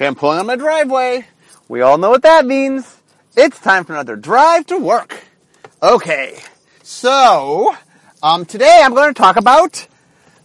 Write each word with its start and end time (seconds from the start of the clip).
Okay, 0.00 0.06
I'm 0.06 0.14
pulling 0.14 0.38
on 0.38 0.46
my 0.46 0.56
driveway. 0.56 1.26
We 1.68 1.82
all 1.82 1.98
know 1.98 2.08
what 2.08 2.22
that 2.22 2.46
means. 2.46 3.02
It's 3.36 3.60
time 3.60 3.84
for 3.84 3.92
another 3.92 4.16
drive 4.16 4.64
to 4.68 4.78
work. 4.78 5.24
Okay, 5.82 6.38
so 6.82 7.76
um, 8.22 8.46
today 8.46 8.80
I'm 8.82 8.94
going 8.94 9.12
to 9.12 9.18
talk 9.20 9.36
about 9.36 9.86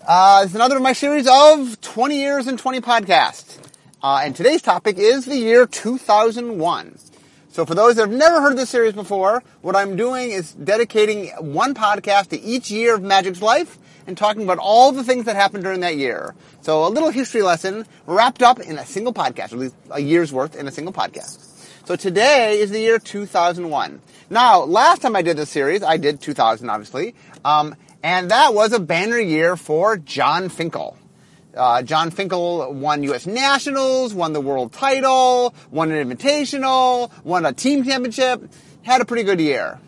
uh, 0.05 0.41
it's 0.44 0.55
another 0.55 0.76
of 0.76 0.81
my 0.81 0.91
series 0.91 1.26
of 1.26 1.79
20 1.79 2.18
years 2.18 2.47
and 2.47 2.60
20 2.60 2.81
podcasts. 2.81 3.57
Uh, 4.04 4.23
and 4.26 4.36
today's 4.36 4.62
topic 4.62 4.97
is 4.97 5.23
the 5.23 5.37
year 5.37 5.65
2001. 5.65 6.99
So 7.47 7.65
for 7.65 7.76
those 7.76 7.96
that 7.96 8.10
have 8.10 8.12
never 8.12 8.42
heard 8.42 8.58
this 8.58 8.69
series 8.69 8.92
before, 8.92 9.42
what 9.62 9.78
I'm 9.78 9.96
doing 9.96 10.31
is 10.31 10.51
dedicating 10.51 11.28
one 11.40 11.74
podcast 11.74 12.28
to 12.31 12.42
each 12.42 12.69
year 12.69 12.96
of 12.96 13.03
Magic's 13.03 13.42
life 13.42 13.78
and 14.08 14.17
talking 14.17 14.44
about 14.44 14.58
all 14.58 14.92
the 14.92 15.03
things 15.03 15.26
that 15.26 15.35
happened 15.35 15.63
during 15.63 15.81
that 15.81 15.97
year. 15.97 16.35
So 16.62 16.85
a 16.85 16.90
little 16.90 17.09
history 17.09 17.41
lesson 17.41 17.85
wrapped 18.05 18.41
up 18.41 18.59
in 18.59 18.77
a 18.77 18.85
single 18.85 19.13
podcast, 19.13 19.53
at 19.53 19.59
least 19.59 19.76
a 19.91 19.99
year's 19.99 20.31
worth 20.31 20.55
in 20.55 20.67
a 20.67 20.71
single 20.71 20.93
podcast. 20.93 21.39
So 21.85 21.95
today 21.95 22.59
is 22.59 22.71
the 22.71 22.79
year 22.79 22.98
2001. 22.98 24.02
Now, 24.29 24.63
last 24.63 25.02
time 25.02 25.15
I 25.15 25.21
did 25.21 25.38
this 25.38 25.49
series, 25.49 25.84
I 25.84 25.98
did 25.98 26.20
2000 26.20 26.70
obviously, 26.70 27.15
um, 27.43 27.76
and 28.02 28.31
that 28.31 28.53
was 28.53 28.73
a 28.73 28.79
banner 28.79 29.20
year 29.20 29.55
for 29.55 29.98
Jon 29.98 30.49
Finkel. 30.49 30.98
Uh, 31.55 31.81
Jon 31.84 32.12
Finkel 32.12 32.73
won 32.73 33.03
U.S. 33.03 33.26
Nationals, 33.26 34.13
won 34.13 34.34
the 34.34 34.41
world 34.41 34.73
title, 34.73 35.55
won 35.71 35.91
an 35.91 36.09
invitational, 36.09 37.12
won 37.23 37.45
a 37.45 37.53
team 37.53 37.84
championship, 37.84 38.51
had 38.81 39.01
a 39.01 39.05
pretty 39.05 39.23
good 39.23 39.40
year. 39.40 39.79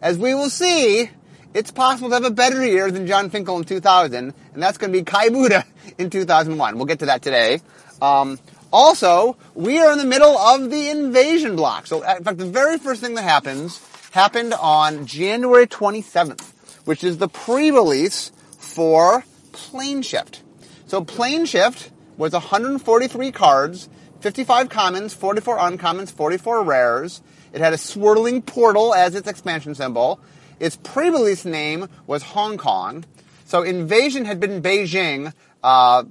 As 0.00 0.18
we 0.18 0.34
will 0.34 0.50
see, 0.50 1.10
it's 1.54 1.70
possible 1.70 2.08
to 2.08 2.14
have 2.14 2.24
a 2.24 2.30
better 2.30 2.64
year 2.64 2.90
than 2.90 3.06
Jon 3.06 3.30
Finkel 3.30 3.58
in 3.58 3.64
2000, 3.64 4.14
and 4.14 4.62
that's 4.62 4.78
going 4.78 4.92
to 4.92 4.98
be 4.98 5.04
Kai 5.04 5.28
Budde 5.28 5.64
in 5.98 6.10
2001. 6.10 6.76
We'll 6.76 6.86
get 6.86 7.00
to 7.00 7.06
that 7.06 7.22
today. 7.22 7.60
Um, 8.00 8.38
also, 8.72 9.36
we 9.54 9.78
are 9.78 9.92
in 9.92 9.98
the 9.98 10.04
middle 10.04 10.36
of 10.36 10.70
the 10.70 10.88
invasion 10.88 11.56
block. 11.56 11.86
So, 11.86 12.02
in 12.02 12.24
fact, 12.24 12.38
the 12.38 12.46
very 12.46 12.78
first 12.78 13.02
thing 13.02 13.14
that 13.14 13.22
happens 13.22 13.80
happened 14.12 14.54
on 14.54 15.06
January 15.06 15.66
27th, 15.66 16.52
which 16.86 17.04
is 17.04 17.18
the 17.18 17.28
pre-release 17.28 18.32
for 18.58 19.24
Planeshift. 19.52 20.40
So, 20.86 21.04
Planeshift 21.04 21.90
was 22.16 22.32
143 22.32 23.30
cards, 23.32 23.88
55 24.20 24.70
commons, 24.70 25.12
44 25.12 25.58
uncommons, 25.58 26.10
44 26.10 26.62
rares. 26.62 27.20
It 27.52 27.60
had 27.60 27.74
a 27.74 27.78
swirling 27.78 28.40
portal 28.40 28.94
as 28.94 29.14
its 29.14 29.28
expansion 29.28 29.74
symbol. 29.74 30.18
Its 30.60 30.76
pre-release 30.82 31.44
name 31.44 31.88
was 32.06 32.22
Hong 32.22 32.58
Kong. 32.58 33.04
So 33.44 33.62
Invasion 33.62 34.24
had 34.24 34.40
been 34.40 34.62
Beijing. 34.62 35.32
Uh, 35.62 36.04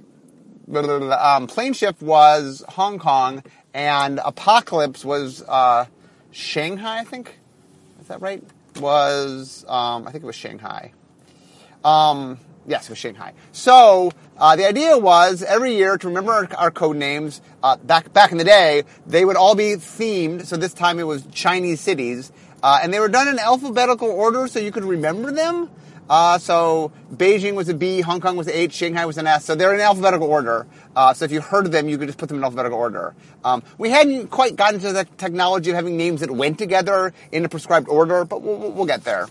um, 0.68 1.46
Planeshift 1.48 2.00
was 2.00 2.64
Hong 2.68 2.98
Kong, 2.98 3.42
and 3.74 4.20
Apocalypse 4.24 5.04
was 5.04 5.42
uh, 5.42 5.86
Shanghai. 6.30 7.00
I 7.00 7.04
think 7.04 7.38
is 8.00 8.08
that 8.08 8.20
right? 8.20 8.42
Was 8.80 9.64
um, 9.68 10.06
I 10.06 10.12
think 10.12 10.24
it 10.24 10.26
was 10.26 10.36
Shanghai. 10.36 10.92
Um, 11.84 12.38
yes, 12.66 12.84
it 12.84 12.90
was 12.90 12.98
Shanghai. 12.98 13.32
So 13.52 14.12
uh, 14.38 14.56
the 14.56 14.66
idea 14.66 14.98
was 14.98 15.42
every 15.42 15.76
year 15.76 15.98
to 15.98 16.08
remember 16.08 16.32
our, 16.32 16.48
our 16.56 16.70
code 16.70 16.96
names. 16.96 17.40
Uh, 17.62 17.76
back 17.76 18.12
back 18.12 18.32
in 18.32 18.38
the 18.38 18.44
day, 18.44 18.84
they 19.06 19.24
would 19.24 19.36
all 19.36 19.54
be 19.54 19.74
themed. 19.74 20.46
So 20.46 20.56
this 20.56 20.74
time 20.74 20.98
it 20.98 21.06
was 21.06 21.26
Chinese 21.32 21.80
cities, 21.80 22.32
uh, 22.62 22.80
and 22.82 22.92
they 22.92 23.00
were 23.00 23.08
done 23.08 23.28
in 23.28 23.38
alphabetical 23.38 24.08
order 24.08 24.46
so 24.48 24.58
you 24.58 24.72
could 24.72 24.84
remember 24.84 25.32
them. 25.32 25.70
Uh, 26.08 26.36
so 26.36 26.92
Beijing 27.14 27.54
was 27.54 27.68
a 27.68 27.74
B, 27.74 28.00
Hong 28.00 28.20
Kong 28.20 28.36
was 28.36 28.46
an 28.46 28.54
H, 28.54 28.74
Shanghai 28.74 29.06
was 29.06 29.18
an 29.18 29.26
S. 29.26 29.44
So 29.44 29.54
they're 29.54 29.74
in 29.74 29.80
alphabetical 29.80 30.28
order. 30.28 30.66
Uh, 30.94 31.14
so 31.14 31.24
if 31.24 31.32
you 31.32 31.40
heard 31.40 31.64
of 31.64 31.72
them, 31.72 31.88
you 31.88 31.96
could 31.96 32.08
just 32.08 32.18
put 32.18 32.28
them 32.28 32.38
in 32.38 32.44
alphabetical 32.44 32.78
order. 32.78 33.14
Um, 33.44 33.62
we 33.78 33.90
hadn't 33.90 34.28
quite 34.28 34.56
gotten 34.56 34.80
to 34.80 34.92
the 34.92 35.04
technology 35.16 35.70
of 35.70 35.76
having 35.76 35.96
names 35.96 36.20
that 36.20 36.30
went 36.30 36.58
together 36.58 37.14
in 37.30 37.44
a 37.44 37.48
prescribed 37.48 37.88
order, 37.88 38.24
but 38.24 38.42
we'll, 38.42 38.72
we'll 38.72 38.86
get 38.86 39.04
there. 39.04 39.28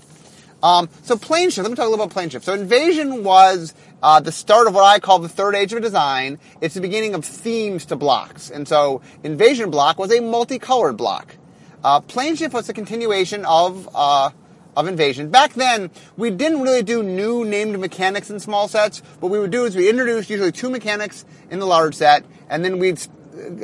Um, 0.64 0.90
so 1.04 1.18
Planeshift. 1.18 1.64
Let 1.64 1.72
me 1.72 1.76
talk 1.76 1.88
a 1.88 1.90
little 1.90 2.06
about 2.06 2.16
Planeshift. 2.16 2.44
So 2.44 2.54
invasion 2.54 3.24
was 3.24 3.74
uh, 4.02 4.20
the 4.20 4.32
start 4.32 4.68
of 4.68 4.74
what 4.74 4.86
I 4.86 5.00
call 5.00 5.20
the 5.20 5.30
third 5.30 5.56
age 5.56 5.74
of 5.74 5.82
design. 5.82 6.40
It's 6.62 6.76
the 6.76 6.82
beginning 6.82 7.16
of 7.16 7.26
themes 7.26 7.86
to 7.86 7.96
blocks, 7.96 8.50
and 8.50 8.68
so 8.68 9.02
invasion 9.24 9.72
block 9.72 9.98
was 9.98 10.12
a 10.12 10.20
multicolored 10.20 10.98
block. 10.98 11.36
Uh, 11.84 12.02
Planeshift 12.02 12.54
was 12.54 12.70
a 12.70 12.74
continuation 12.74 13.46
of 13.46 13.90
uh, 13.96 14.30
of 14.76 14.88
invasion. 14.88 15.30
Back 15.30 15.54
then, 15.54 15.90
we 16.16 16.30
didn't 16.30 16.62
really 16.62 16.84
do 16.84 17.04
new 17.04 17.44
named 17.44 17.78
mechanics 17.80 18.30
in 18.30 18.40
small 18.40 18.68
sets. 18.68 19.00
What 19.20 19.32
we 19.32 19.40
would 19.40 19.52
do 19.52 19.66
is 19.66 19.76
we 19.76 19.90
introduced 19.90 20.30
usually 20.30 20.52
two 20.52 20.70
mechanics 20.70 21.26
in 21.50 21.60
the 21.60 21.66
large 21.66 21.96
set, 21.96 22.24
and 22.50 22.64
then 22.64 22.80
we'd 22.80 23.02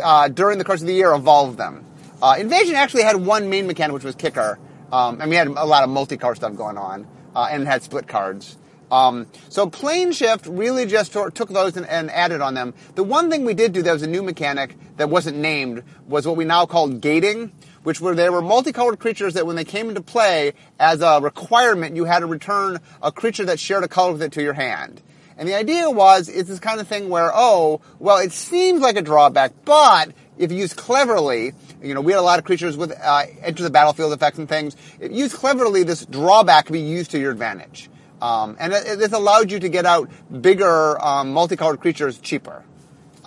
uh, 0.03 0.27
during 0.29 0.57
the 0.57 0.63
course 0.63 0.81
of 0.81 0.87
the 0.87 0.93
year 0.93 1.13
evolve 1.13 1.57
them. 1.57 1.85
Uh, 2.21 2.35
invasion 2.39 2.75
actually 2.75 3.03
had 3.03 3.15
one 3.15 3.49
main 3.49 3.67
mechanic, 3.67 3.93
which 3.93 4.03
was 4.03 4.15
kicker, 4.15 4.57
um, 4.91 5.21
and 5.21 5.29
we 5.29 5.35
had 5.35 5.47
a 5.47 5.65
lot 5.65 5.83
of 5.83 5.89
multi-card 5.89 6.37
stuff 6.37 6.55
going 6.55 6.77
on, 6.77 7.07
uh, 7.35 7.47
and 7.51 7.67
had 7.67 7.83
split 7.83 8.07
cards. 8.07 8.57
Um, 8.89 9.27
so 9.49 9.69
Planeshift 9.69 10.47
really 10.57 10.85
just 10.85 11.11
took 11.11 11.49
those 11.49 11.75
and, 11.75 11.85
and, 11.87 12.09
added 12.09 12.39
on 12.39 12.53
them. 12.53 12.73
The 12.95 13.03
one 13.03 13.29
thing 13.29 13.43
we 13.43 13.53
did 13.53 13.73
do 13.73 13.81
that 13.81 13.91
was 13.91 14.01
a 14.01 14.07
new 14.07 14.23
mechanic 14.23 14.77
that 14.95 15.09
wasn't 15.09 15.37
named 15.37 15.83
was 16.07 16.25
what 16.25 16.37
we 16.37 16.45
now 16.45 16.65
call 16.65 16.87
gating, 16.87 17.51
which 17.83 18.01
were 18.01 18.15
there 18.15 18.31
were 18.31 18.41
multicolored 18.41 18.99
creatures 18.99 19.33
that 19.35 19.45
when 19.45 19.55
they 19.55 19.65
came 19.65 19.89
into 19.89 20.01
play 20.01 20.53
as 20.79 21.01
a 21.01 21.19
requirement, 21.21 21.95
you 21.95 22.05
had 22.05 22.19
to 22.19 22.25
return 22.25 22.79
a 23.01 23.11
creature 23.11 23.45
that 23.45 23.59
shared 23.59 23.83
a 23.83 23.87
color 23.87 24.13
with 24.13 24.21
it 24.21 24.31
to 24.33 24.41
your 24.41 24.53
hand. 24.53 25.01
And 25.37 25.47
the 25.47 25.53
idea 25.53 25.89
was, 25.89 26.29
it's 26.29 26.49
this 26.49 26.59
kind 26.59 26.79
of 26.79 26.87
thing 26.87 27.09
where, 27.09 27.31
oh, 27.33 27.81
well, 27.99 28.17
it 28.17 28.31
seems 28.31 28.81
like 28.81 28.97
a 28.97 29.03
drawback, 29.03 29.53
but 29.65 30.11
if 30.37 30.51
used 30.51 30.75
cleverly, 30.75 31.53
you 31.81 31.93
know, 31.93 32.01
we 32.01 32.11
had 32.11 32.19
a 32.19 32.23
lot 32.23 32.39
of 32.39 32.45
creatures 32.45 32.75
with 32.75 32.91
uh, 32.91 33.23
enter 33.41 33.63
the 33.63 33.69
battlefield 33.69 34.13
effects 34.13 34.39
and 34.39 34.49
things. 34.49 34.75
If 34.99 35.11
used 35.11 35.35
cleverly, 35.35 35.83
this 35.83 36.05
drawback 36.05 36.65
could 36.65 36.73
be 36.73 36.81
used 36.81 37.11
to 37.11 37.19
your 37.19 37.31
advantage. 37.31 37.89
Um, 38.19 38.57
and 38.59 38.73
this 38.73 39.13
allowed 39.13 39.51
you 39.51 39.59
to 39.59 39.69
get 39.69 39.85
out 39.85 40.09
bigger 40.41 40.99
um, 41.03 41.33
multicolored 41.33 41.79
creatures 41.79 42.17
cheaper. 42.17 42.63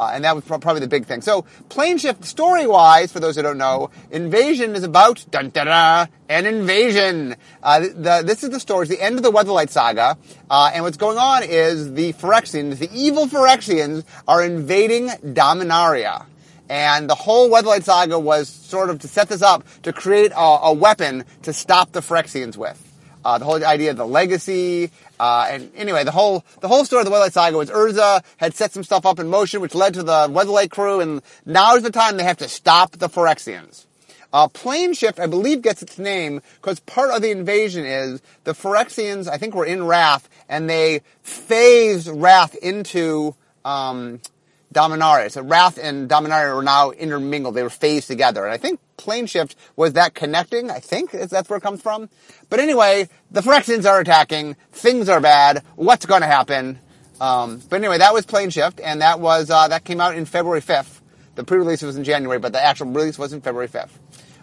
Uh, 0.01 0.13
and 0.15 0.25
that 0.25 0.35
was 0.35 0.47
probably 0.47 0.81
the 0.81 0.89
big 0.89 1.05
thing. 1.05 1.21
So, 1.21 1.43
Planeshift, 1.69 2.25
story 2.25 2.67
wise, 2.67 3.13
for 3.13 3.21
those 3.21 3.37
who 3.37 3.43
don't 3.43 3.59
know, 3.59 3.91
Invasion 4.11 4.75
is 4.75 4.83
about 4.83 5.27
dun, 5.31 5.51
dun, 5.51 5.67
dun, 5.67 6.09
an 6.31 6.47
invasion. 6.47 7.37
Uh, 7.63 7.81
the, 7.81 8.23
this 8.25 8.43
is 8.43 8.49
the 8.49 8.61
story, 8.61 8.85
it's 8.87 8.91
the 8.97 9.03
end 9.03 9.17
of 9.17 9.23
the 9.23 9.31
Weatherlight 9.31 9.69
saga. 9.69 10.17
Uh, 10.49 10.71
and 10.73 10.85
what's 10.85 10.97
going 10.97 11.19
on 11.19 11.43
is 11.43 11.93
the 11.93 12.15
Phyrexians, 12.15 12.79
the 12.79 12.89
evil 12.95 13.27
Phyrexians, 13.27 14.05
are 14.27 14.43
invading 14.43 15.09
Dominaria. 15.09 16.25
And 16.71 17.11
the 17.11 17.15
whole 17.15 17.51
Weatherlight 17.51 17.83
saga 17.83 18.19
was 18.19 18.49
sort 18.49 18.89
of 18.89 19.01
to 19.01 19.09
set 19.09 19.29
this 19.29 19.43
up 19.43 19.67
to 19.83 19.93
create 19.93 20.33
a, 20.33 20.59
a 20.63 20.73
weapon 20.73 21.27
to 21.43 21.53
stop 21.53 21.93
the 21.93 22.01
Phyrexians 22.01 22.57
with. 22.57 22.90
Uh, 23.25 23.39
the 23.39 23.45
whole 23.45 23.63
idea 23.65 23.91
of 23.91 23.97
the 23.97 24.07
legacy, 24.07 24.91
uh, 25.19 25.47
and 25.51 25.71
anyway, 25.77 26.05
the 26.05 26.11
whole 26.11 26.45
the 26.61 26.69
whole 26.69 26.85
story 26.85 27.03
of 27.03 27.07
the 27.07 27.13
Weatherlight 27.13 27.33
Saga 27.33 27.57
was 27.57 27.71
Urza 27.71 28.25
had 28.39 28.55
set 28.55 28.73
some 28.73 28.83
stuff 28.83 29.05
up 29.05 29.19
in 29.19 29.29
motion, 29.29 29.61
which 29.61 29.75
led 29.75 29.95
to 29.95 30.03
the 30.03 30.29
Weatherlight 30.29 30.71
crew, 30.71 31.01
and 31.01 31.21
now 31.45 31.77
is 31.77 31.83
the 31.83 31.91
time 31.91 32.17
they 32.17 32.25
have 32.25 32.39
to 32.39 32.49
stop 32.49 32.93
the 32.93 33.09
Phyrexians. 33.09 33.87
Uh, 34.33 34.49
Planeshift, 34.49 35.19
I 35.19 35.27
believe, 35.27 35.61
gets 35.61 35.83
its 35.83 35.99
name 35.99 36.41
because 36.61 36.81
part 36.81 37.11
of 37.11 37.21
the 37.21 37.31
invasion 37.31 37.85
is 37.85 38.23
the 38.45 38.53
Phyrexians, 38.53 39.29
I 39.29 39.39
think, 39.39 39.55
were 39.55 39.67
in 39.67 39.87
Rath, 39.87 40.29
and 40.49 40.71
they 40.71 41.01
phased 41.23 42.09
Rath 42.09 42.55
into 42.55 43.35
um, 43.65 44.21
Dominaria. 44.73 45.31
So 45.31 45.43
Rath 45.43 45.79
and 45.79 46.09
Dominaria 46.09 46.55
were 46.55 46.63
now 46.63 46.91
intermingled. 46.93 47.55
They 47.55 47.63
were 47.63 47.71
phased 47.71 48.07
together. 48.07 48.45
And 48.45 48.53
I 48.53 48.57
think 48.57 48.79
Planeshift 49.01 49.55
was 49.77 49.95
that 49.95 50.15
connecting. 50.15 50.71
I 50.71 50.79
think 50.79 51.11
that's 51.11 51.49
where 51.49 51.57
it 51.57 51.63
comes 51.63 51.81
from. 51.81 52.11
But 52.51 52.61
anyway, 52.61 53.09
the 53.31 53.41
Phyrexians 53.41 53.89
are 53.89 53.99
attacking. 53.99 54.57
Things 54.73 55.09
are 55.09 55.21
bad. 55.21 55.65
What's 55.77 56.07
going 56.07 56.21
to 56.21 56.27
happen? 56.27 56.79
Um, 57.21 57.61
but 57.69 57.77
anyway, 57.77 57.99
that 57.99 58.15
was 58.15 58.27
Planeshift, 58.27 58.81
and 58.83 59.03
that 59.03 59.21
was 59.21 59.51
uh, 59.51 59.69
that 59.69 59.85
came 59.85 60.01
out 60.01 60.15
in 60.15 60.25
February 60.25 60.63
5th. 60.63 61.01
The 61.35 61.45
pre-release 61.45 61.83
was 61.83 61.97
in 61.97 62.05
January, 62.05 62.39
but 62.39 62.53
the 62.53 62.63
actual 62.63 62.89
release 62.89 63.19
was 63.19 63.33
in 63.33 63.41
February 63.41 63.69
5th. 63.69 63.91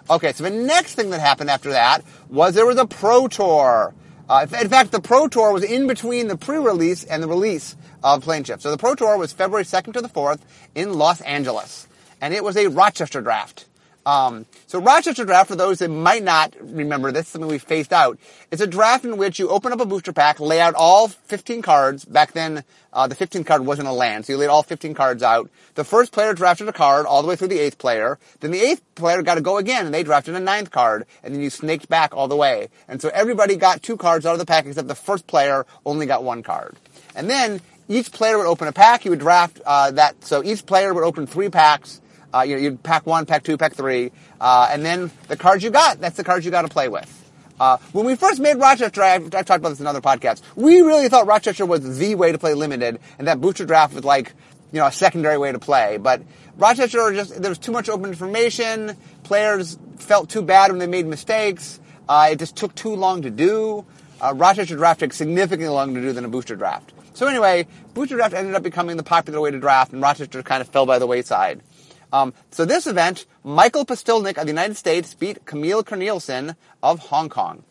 Okay, 0.10 0.32
so 0.32 0.44
the 0.44 0.50
next 0.50 0.96
thing 0.96 1.10
that 1.10 1.20
happened 1.20 1.50
after 1.50 1.72
that 1.72 2.04
was 2.30 2.56
there 2.56 2.66
was 2.66 2.78
a 2.78 2.86
Pro 2.86 3.28
Tour. 3.28 3.94
Uh, 4.30 4.46
in 4.62 4.70
fact, 4.70 4.92
the 4.92 5.02
Pro 5.02 5.28
Tour 5.28 5.52
was 5.52 5.64
in 5.64 5.88
between 5.88 6.28
the 6.28 6.38
pre-release 6.38 7.04
and 7.04 7.22
the 7.22 7.28
release 7.28 7.76
of 8.04 8.24
Planeshift. 8.24 8.62
So 8.62 8.72
the 8.72 8.78
Pro 8.78 8.96
Tour 8.96 9.18
was 9.18 9.34
February 9.34 9.64
2nd 9.64 9.94
to 9.94 10.02
the 10.02 10.10
4th 10.10 10.40
in 10.76 10.94
Los 10.94 11.22
Angeles. 11.22 11.88
And 12.22 12.34
it 12.34 12.44
was 12.44 12.58
a 12.58 12.68
Rochester 12.68 13.22
draft. 13.22 13.66
Um, 14.08 14.46
so 14.68 14.80
Rochester 14.80 15.26
draft, 15.26 15.50
for 15.50 15.58
those 15.58 15.80
that 15.80 15.90
might 15.90 16.24
not 16.24 16.56
remember 16.62 17.12
this, 17.12 17.26
is 17.26 17.28
something 17.28 17.50
we 17.50 17.58
phased 17.58 17.92
out, 17.92 18.18
it's 18.52 18.62
a 18.62 18.68
draft 18.68 19.04
in 19.04 19.18
which 19.18 19.38
you 19.38 19.50
open 19.50 19.74
up 19.74 19.82
a 19.82 19.86
booster 19.86 20.14
pack, 20.14 20.40
lay 20.40 20.62
out 20.62 20.76
all 20.76 21.10
15 21.10 21.62
cards. 21.62 22.06
Back 22.06 22.32
then, 22.32 22.64
uh, 22.94 23.08
the 23.08 23.16
15th 23.16 23.46
card 23.46 23.66
wasn't 23.66 23.90
a 23.90 23.92
land, 23.92 24.26
so 24.26 24.32
you 24.32 24.40
laid 24.40 24.48
all 24.48 24.64
15 24.64 24.94
cards 24.94 25.24
out. 25.24 25.50
The 25.76 25.84
first 25.84 26.14
player 26.14 26.34
drafted 26.34 26.70
a 26.70 26.72
card 26.72 27.06
all 27.06 27.22
the 27.22 27.28
way 27.28 27.36
through 27.36 27.50
the 27.50 27.60
eighth 27.60 27.80
player. 27.80 28.18
Then 28.40 28.52
the 28.52 28.62
eighth 28.62 28.82
player 28.96 29.22
got 29.22 29.36
to 29.36 29.42
go 29.42 29.58
again, 29.58 29.86
and 29.86 29.94
they 29.94 30.04
drafted 30.04 30.36
a 30.36 30.40
ninth 30.40 30.72
card, 30.72 31.06
and 31.22 31.34
then 31.34 31.42
you 31.42 31.50
snaked 31.50 31.90
back 31.90 32.16
all 32.16 32.30
the 32.30 32.38
way. 32.38 32.70
And 32.88 33.02
so 33.02 33.10
everybody 33.14 33.58
got 33.58 33.84
two 33.84 33.98
cards 33.98 34.26
out 34.26 34.32
of 34.32 34.40
the 34.40 34.46
pack, 34.46 34.66
except 34.68 34.88
the 34.88 34.96
first 34.96 35.28
player 35.28 35.66
only 35.86 36.06
got 36.06 36.24
one 36.24 36.44
card. 36.44 36.78
And 37.14 37.30
then 37.30 37.60
each 37.90 38.14
player 38.14 38.38
would 38.38 38.48
open 38.48 38.70
a 38.70 38.72
pack. 38.72 39.02
He 39.02 39.10
would 39.10 39.20
draft 39.20 39.60
uh, 39.66 39.92
that. 39.92 40.24
So 40.24 40.46
each 40.46 40.66
player 40.66 40.94
would 40.94 41.04
open 41.04 41.28
three 41.28 41.50
packs 41.50 42.00
Uh, 42.34 42.42
you 42.42 42.56
know, 42.56 42.62
you 42.62 42.76
pack 42.76 43.06
one, 43.06 43.26
pack 43.26 43.44
two, 43.44 43.58
pack 43.58 43.74
three, 43.74 44.12
uh, 44.42 44.68
and 44.70 44.86
then 44.86 45.10
the 45.28 45.38
cards 45.38 45.64
you 45.64 45.70
got, 45.70 46.00
that's 46.00 46.18
the 46.18 46.24
cards 46.24 46.44
you 46.44 46.52
got 46.52 46.64
to 46.64 46.68
play 46.68 46.90
with. 46.90 47.14
Uh, 47.60 47.78
when 47.92 48.06
we 48.06 48.16
first 48.16 48.40
made 48.40 48.58
Rochester, 48.58 49.02
I, 49.02 49.16
I've 49.16 49.30
talked 49.30 49.52
about 49.52 49.70
this 49.70 49.80
in 49.80 49.88
other 49.88 50.02
podcasts, 50.02 50.42
we 50.56 50.82
really 50.82 51.10
thought 51.10 51.26
Rochester 51.26 51.66
was 51.66 51.98
the 51.98 52.16
way 52.16 52.32
to 52.32 52.38
play 52.38 52.54
limited, 52.54 53.00
and 53.18 53.28
that 53.28 53.42
booster 53.42 53.66
draft 53.66 53.94
was 53.94 54.04
like, 54.04 54.34
you 54.72 54.80
know, 54.80 54.86
a 54.86 54.92
secondary 54.92 55.38
way 55.38 55.52
to 55.52 55.60
play. 55.60 55.98
But 55.98 56.22
Rochester 56.58 57.14
just, 57.14 57.42
there 57.42 57.50
was 57.50 57.58
too 57.58 57.72
much 57.72 57.90
open 57.90 58.10
information, 58.10 58.98
players 59.24 59.78
felt 59.98 60.30
too 60.30 60.42
bad 60.42 60.70
when 60.70 60.80
they 60.80 60.88
made 60.88 61.08
mistakes, 61.08 61.80
uh, 62.10 62.30
it 62.32 62.40
just 62.40 62.56
took 62.56 62.76
too 62.76 62.96
long 62.96 63.22
to 63.24 63.32
do. 63.32 63.86
Uh, 64.20 64.34
Rochester 64.36 64.76
draft 64.76 65.00
took 65.00 65.14
significantly 65.14 65.68
longer 65.68 66.02
to 66.02 66.08
do 66.08 66.14
than 66.14 66.26
a 66.26 66.30
booster 66.30 66.56
draft. 66.56 66.94
So 67.14 67.28
anyway, 67.28 67.66
booster 67.94 68.16
draft 68.16 68.34
ended 68.36 68.54
up 68.54 68.62
becoming 68.62 68.98
the 68.98 69.04
popular 69.04 69.42
way 69.42 69.50
to 69.50 69.60
draft, 69.60 69.94
and 69.94 70.02
Rochester 70.02 70.44
kind 70.44 70.62
of 70.62 70.68
fell 70.68 70.86
by 70.86 71.00
the 71.00 71.08
wayside. 71.08 71.62
Um, 72.12 72.34
so 72.52 72.66
this 72.66 72.88
event, 72.88 73.26
Michael 73.44 73.86
Pustilnik 73.86 74.38
of 74.38 74.46
the 74.46 74.52
United 74.52 74.78
States 74.78 75.14
beat 75.14 75.46
Kamiel 75.46 75.84
Cornelissen 75.84 76.56
of 76.82 77.00
Hong 77.00 77.30
Kong. 77.30 77.64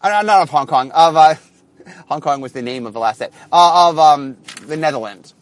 Uh, 0.00 0.08
not 0.22 0.42
of 0.42 0.50
Hong 0.50 0.66
Kong, 0.66 0.90
of 0.90 1.16
uh, 1.16 1.34
Hong 2.08 2.20
Kong 2.20 2.40
was 2.40 2.52
the 2.52 2.62
name 2.62 2.86
of 2.86 2.92
the 2.92 3.00
last 3.00 3.18
set 3.18 3.32
uh, 3.52 3.88
of 3.88 3.98
um, 3.98 4.36
the 4.66 4.76
Netherlands. 4.76 5.34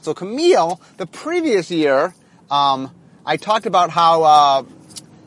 So 0.00 0.14
Kamiel, 0.14 0.80
the 0.96 1.06
previous 1.06 1.70
year, 1.70 2.14
um, 2.50 2.90
I 3.26 3.36
talked 3.36 3.66
about 3.66 3.90
how 3.90 4.22
uh, 4.22 4.62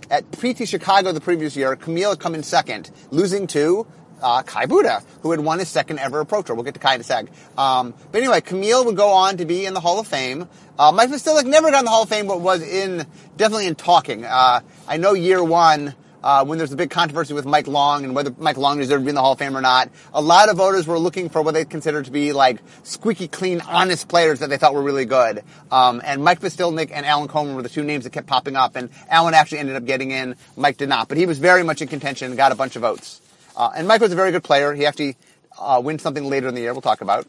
at 0.09 0.31
PT 0.31 0.67
Chicago 0.67 1.11
the 1.11 1.21
previous 1.21 1.55
year, 1.55 1.75
Kamiel 1.75 2.09
had 2.09 2.19
come 2.19 2.35
in 2.35 2.43
second, 2.43 2.89
losing 3.11 3.47
to 3.47 3.85
uh, 4.21 4.43
Kai 4.43 4.65
Budde, 4.65 5.03
who 5.21 5.31
had 5.31 5.39
won 5.39 5.59
his 5.59 5.69
second 5.69 5.99
ever 5.99 6.23
Pro 6.25 6.41
Tour. 6.41 6.55
We'll 6.55 6.65
get 6.65 6.73
to 6.75 6.79
Kai 6.79 6.95
in 6.95 7.01
a 7.01 7.03
sec. 7.03 7.27
Um, 7.57 7.93
but 8.11 8.19
anyway, 8.19 8.41
Kamiel 8.41 8.85
would 8.85 8.97
go 8.97 9.09
on 9.09 9.37
to 9.37 9.45
be 9.45 9.65
in 9.65 9.73
the 9.73 9.79
Hall 9.79 9.99
of 9.99 10.07
Fame. 10.07 10.47
Uh, 10.81 10.91
Mike 10.91 11.11
Pustilnik 11.11 11.45
never 11.45 11.69
got 11.69 11.77
in 11.77 11.85
the 11.85 11.91
Hall 11.91 12.01
of 12.01 12.09
Fame, 12.09 12.25
but 12.25 12.41
was 12.41 12.63
in 12.63 13.05
definitely 13.37 13.67
in 13.67 13.75
talking. 13.75 14.25
Uh, 14.25 14.61
I 14.87 14.97
know 14.97 15.13
year 15.13 15.43
one. 15.43 15.93
Uh, 16.23 16.45
when 16.45 16.59
there's 16.59 16.71
a 16.71 16.75
big 16.75 16.91
controversy 16.91 17.33
with 17.33 17.47
Mike 17.47 17.67
Long 17.67 18.03
and 18.03 18.15
whether 18.15 18.31
Mike 18.37 18.57
Long 18.57 18.77
deserved 18.77 19.01
to 19.01 19.05
be 19.05 19.09
in 19.09 19.15
the 19.15 19.21
Hall 19.21 19.33
of 19.33 19.39
Fame 19.39 19.57
or 19.57 19.61
not, 19.61 19.89
a 20.13 20.21
lot 20.21 20.49
of 20.49 20.57
voters 20.57 20.85
were 20.85 20.99
looking 20.99 21.29
for 21.29 21.41
what 21.41 21.55
they 21.55 21.65
considered 21.65 22.05
to 22.05 22.11
be 22.11 22.31
like 22.31 22.61
squeaky 22.83 23.27
clean, 23.27 23.61
honest 23.61 24.07
players 24.07 24.39
that 24.39 24.49
they 24.49 24.57
thought 24.57 24.75
were 24.75 24.83
really 24.83 25.05
good. 25.05 25.43
Um, 25.71 26.01
and 26.03 26.23
Mike 26.23 26.39
Pustilnik 26.39 26.91
and 26.91 27.07
Alan 27.07 27.27
Coleman 27.27 27.55
were 27.55 27.63
the 27.63 27.69
two 27.69 27.83
names 27.83 28.03
that 28.03 28.11
kept 28.11 28.27
popping 28.27 28.55
up, 28.55 28.75
and 28.75 28.89
Alan 29.07 29.33
actually 29.35 29.59
ended 29.59 29.75
up 29.75 29.85
getting 29.85 30.09
in. 30.09 30.35
Mike 30.55 30.77
did 30.77 30.89
not, 30.89 31.07
but 31.07 31.17
he 31.17 31.27
was 31.27 31.37
very 31.37 31.63
much 31.63 31.83
in 31.83 31.87
contention 31.87 32.27
and 32.27 32.37
got 32.37 32.51
a 32.51 32.55
bunch 32.55 32.75
of 32.75 32.83
votes. 32.83 33.19
Uh, 33.55 33.71
and 33.75 33.87
Mike 33.87 34.01
was 34.01 34.11
a 34.11 34.15
very 34.15 34.31
good 34.31 34.43
player. 34.43 34.73
He 34.73 34.85
actually 34.87 35.15
uh, 35.59 35.81
wins 35.83 36.01
something 36.03 36.25
later 36.25 36.47
in 36.47 36.55
the 36.55 36.61
year. 36.61 36.73
We'll 36.73 36.81
talk 36.81 37.01
about. 37.01 37.27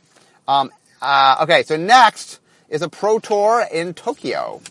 Um, 0.48 0.70
uh, 1.00 1.37
okay, 1.43 1.62
so 1.62 1.76
next 1.78 2.40
is 2.72 2.80
a 2.80 2.88
Pro 2.88 3.19
Tour 3.19 3.66
in 3.70 3.92
Tokyo. 3.92 4.62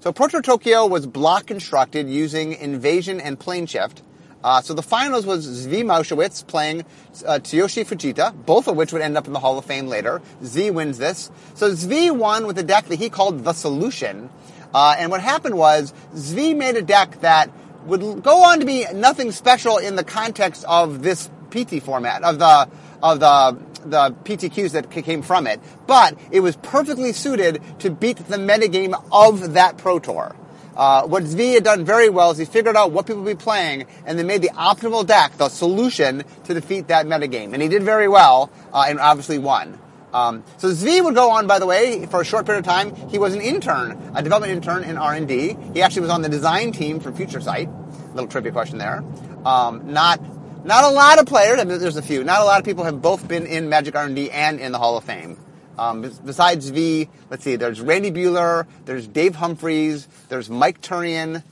So 0.00 0.12
Pro 0.12 0.28
Tour 0.28 0.40
Tokyo 0.40 0.86
was 0.86 1.06
block 1.06 1.46
constructed 1.46 2.08
using 2.08 2.54
invasion 2.54 3.20
and 3.20 3.38
Planeshift. 3.38 4.00
Uh, 4.42 4.62
so 4.62 4.72
the 4.72 4.82
finals 4.82 5.26
was 5.26 5.46
Zvi 5.46 5.84
Mowshowitz 5.84 6.46
playing 6.46 6.80
uh, 7.26 7.38
Tsuyoshi 7.40 7.84
Fujita, 7.84 8.34
both 8.46 8.66
of 8.66 8.76
which 8.76 8.94
would 8.94 9.02
end 9.02 9.18
up 9.18 9.26
in 9.26 9.34
the 9.34 9.38
Hall 9.38 9.58
of 9.58 9.66
Fame 9.66 9.88
later. 9.88 10.22
Z 10.42 10.70
wins 10.70 10.96
this. 10.96 11.30
So 11.54 11.70
Zvi 11.70 12.10
won 12.10 12.46
with 12.46 12.58
a 12.58 12.62
deck 12.62 12.86
that 12.86 12.98
he 12.98 13.10
called 13.10 13.44
the 13.44 13.52
Solution. 13.52 14.30
Uh, 14.72 14.96
and 14.98 15.10
what 15.10 15.20
happened 15.20 15.58
was 15.58 15.92
Zvi 16.14 16.56
made 16.56 16.76
a 16.76 16.82
deck 16.82 17.20
that 17.20 17.50
would 17.84 18.22
go 18.22 18.42
on 18.44 18.60
to 18.60 18.66
be 18.66 18.86
nothing 18.94 19.32
special 19.32 19.76
in 19.76 19.96
the 19.96 20.04
context 20.04 20.64
of 20.66 21.02
this 21.02 21.28
PT 21.50 21.82
format, 21.82 22.22
of 22.22 22.38
the, 22.38 22.70
of 23.02 23.20
the, 23.20 23.58
the 23.84 24.14
PTQs 24.24 24.72
that 24.72 24.90
came 24.90 25.22
from 25.22 25.46
it. 25.46 25.60
But 25.86 26.18
it 26.30 26.40
was 26.40 26.56
perfectly 26.56 27.12
suited 27.12 27.62
to 27.80 27.90
beat 27.90 28.16
the 28.16 28.36
metagame 28.36 29.00
of 29.12 29.54
that 29.54 29.78
Pro 29.78 29.98
Tour. 29.98 30.36
Uh, 30.76 31.06
what 31.06 31.24
Zvi 31.24 31.54
had 31.54 31.64
done 31.64 31.84
very 31.84 32.08
well 32.08 32.30
is 32.30 32.38
he 32.38 32.44
figured 32.44 32.76
out 32.76 32.92
what 32.92 33.06
people 33.06 33.22
would 33.22 33.38
be 33.38 33.42
playing 33.42 33.86
and 34.06 34.18
then 34.18 34.26
made 34.26 34.40
the 34.40 34.48
optimal 34.50 35.06
deck, 35.06 35.36
the 35.36 35.48
solution 35.48 36.24
to 36.44 36.54
defeat 36.54 36.88
that 36.88 37.06
metagame. 37.06 37.52
And 37.52 37.60
he 37.60 37.68
did 37.68 37.82
very 37.82 38.08
well, 38.08 38.50
uh, 38.72 38.86
and 38.88 38.98
obviously 38.98 39.38
won. 39.38 39.78
Um, 40.12 40.42
so 40.56 40.68
Zvi 40.68 41.04
would 41.04 41.14
go 41.14 41.30
on, 41.30 41.46
by 41.46 41.58
the 41.58 41.66
way, 41.66 42.06
for 42.06 42.20
a 42.20 42.24
short 42.24 42.46
period 42.46 42.60
of 42.60 42.64
time. 42.64 42.94
He 43.10 43.18
was 43.18 43.34
an 43.34 43.40
intern, 43.40 44.12
a 44.14 44.22
development 44.22 44.52
intern 44.52 44.84
in 44.84 44.96
R&D. 44.96 45.56
He 45.74 45.82
actually 45.82 46.02
was 46.02 46.10
on 46.10 46.22
the 46.22 46.28
design 46.28 46.72
team 46.72 46.98
for 46.98 47.12
Future 47.12 47.40
Sight. 47.40 47.68
Little 48.14 48.28
trivia 48.28 48.50
question 48.50 48.78
there. 48.78 49.04
Um, 49.44 49.92
not 49.92 50.20
not 50.64 50.84
a 50.84 50.90
lot 50.90 51.18
of 51.18 51.26
players. 51.26 51.60
I 51.60 51.64
mean, 51.64 51.78
there's 51.78 51.96
a 51.96 52.02
few. 52.02 52.24
Not 52.24 52.40
a 52.40 52.44
lot 52.44 52.58
of 52.58 52.64
people 52.64 52.84
have 52.84 53.00
both 53.00 53.26
been 53.26 53.46
in 53.46 53.68
Magic 53.68 53.94
R&D 53.94 54.30
and 54.30 54.60
in 54.60 54.72
the 54.72 54.78
Hall 54.78 54.96
of 54.96 55.04
Fame. 55.04 55.36
Um, 55.78 56.02
besides 56.02 56.68
V, 56.68 57.08
let's 57.30 57.42
see. 57.42 57.56
There's 57.56 57.80
Randy 57.80 58.10
Buehler. 58.10 58.66
There's 58.84 59.06
Dave 59.06 59.34
Humphreys. 59.34 60.06
There's 60.28 60.50
Mike 60.50 60.82
Turian, 60.82 61.42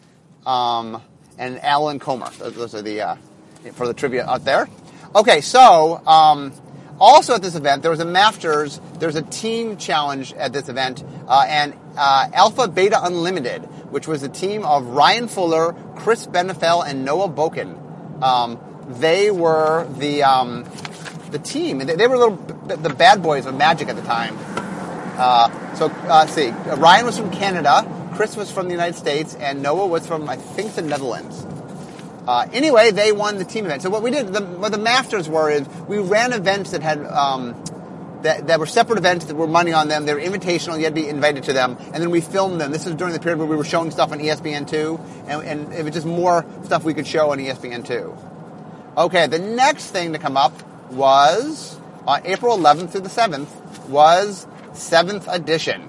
um, 0.45 1.01
and 1.39 1.63
Alan 1.65 1.99
Comer. 1.99 2.31
Those, 2.39 2.55
those 2.55 2.75
are 2.75 2.83
the 2.83 3.01
uh, 3.01 3.17
for 3.73 3.87
the 3.87 3.95
trivia 3.95 4.27
out 4.27 4.45
there. 4.45 4.69
Okay, 5.15 5.41
so 5.41 6.07
um, 6.07 6.53
also 7.01 7.35
at 7.35 7.43
this 7.43 7.55
event, 7.55 7.83
there 7.83 7.91
was 7.91 8.01
a 8.01 8.05
Masters, 8.05 8.81
there's 8.99 9.17
a 9.17 9.23
team 9.23 9.77
challenge 9.77 10.35
at 10.35 10.53
this 10.53 10.69
event, 10.69 11.03
uh, 11.27 11.47
and 11.49 11.75
uh, 11.97 12.29
Alpha 12.33 12.69
Beta 12.69 13.03
Unlimited, 13.03 13.63
which 13.91 14.07
was 14.07 14.23
a 14.23 14.29
team 14.29 14.65
of 14.65 14.87
Ryan 14.89 15.29
Fuller, 15.29 15.75
Chris 15.97 16.27
Benafel, 16.27 16.87
and 16.87 17.05
Noah 17.05 17.29
Boeken. 17.29 18.23
Um, 18.23 18.59
they 18.89 19.31
were 19.31 19.87
the 19.99 20.23
um, 20.23 20.65
the 21.31 21.39
team. 21.39 21.79
They, 21.79 21.97
they 21.97 22.07
were 22.07 22.17
little 22.17 22.37
the 22.37 22.91
bad 22.91 23.23
boys 23.23 23.47
of 23.47 23.57
Magic 23.57 23.89
at 23.89 23.97
the 23.97 24.03
time. 24.03 24.37
Uh, 25.19 25.75
so 25.75 25.87
uh, 25.87 26.27
see, 26.27 26.51
Ryan 26.51 27.07
was 27.07 27.19
from 27.19 27.31
Canada, 27.31 28.11
Chris 28.15 28.37
was 28.37 28.51
from 28.51 28.67
the 28.67 28.73
United 28.73 28.97
States, 28.97 29.35
and 29.35 29.63
Noah 29.63 29.87
was 29.87 30.07
from 30.07 30.29
I 30.29 30.37
think 30.37 30.75
the 30.75 30.83
Netherlands. 30.83 31.45
Uh, 32.27 32.47
anyway, 32.53 32.91
they 32.91 33.11
won 33.11 33.39
the 33.39 33.45
team 33.45 33.65
event. 33.65 33.81
So 33.81 33.89
what 33.89 34.03
we 34.03 34.11
did, 34.11 34.29
the, 34.35 34.43
what 34.43 34.71
the 34.71 34.79
Masters 34.79 35.31
were 35.31 35.51
is 35.51 35.67
we 35.89 35.99
ran 35.99 36.35
events 36.35 36.73
that 36.73 36.83
had 36.83 37.03
um, 37.07 37.55
that, 38.23 38.49
that 38.49 38.59
were 38.59 38.67
separate 38.67 38.99
events 38.99 39.27
that 39.27 39.35
were 39.35 39.47
money 39.47 39.73
on 39.73 39.89
them. 39.89 40.05
They 40.07 40.15
were 40.15 40.21
invitational. 40.21 40.77
You 40.77 40.85
had 40.85 40.95
to 40.95 41.01
be 41.01 41.09
invited 41.09 41.45
to 41.45 41.53
them, 41.53 41.77
and 41.81 41.95
then 41.95 42.11
we 42.11 42.21
filmed 42.21 42.61
them. 42.61 42.71
This 42.71 42.87
is 42.87 42.95
during 42.95 43.13
the 43.13 43.21
period 43.21 43.39
where 43.39 43.49
we 43.49 43.57
were 43.57 43.65
showing 43.65 43.91
stuff 43.91 44.13
on 44.13 44.19
ESPN2, 44.19 45.29
and, 45.29 45.43
and 45.43 45.73
it 45.73 45.85
was 45.85 45.95
just 45.95 46.07
more 46.07 46.45
stuff 46.65 46.85
we 46.85 46.95
could 46.95 47.07
show 47.07 47.33
on 47.33 47.39
ESPN2. 47.39 48.38
Okay, 48.99 49.29
the 49.29 49.39
next 49.39 49.93
thing 49.93 50.13
to 50.15 50.19
come 50.19 50.37
up 50.37 50.53
was 50.91 51.79
on 52.05 52.21
April 52.25 52.59
11th 52.59 52.91
through 52.91 53.03
the 53.03 53.09
7th 53.09 53.49
was 53.89 54.45
7th 54.73 55.33
edition. 55.33 55.89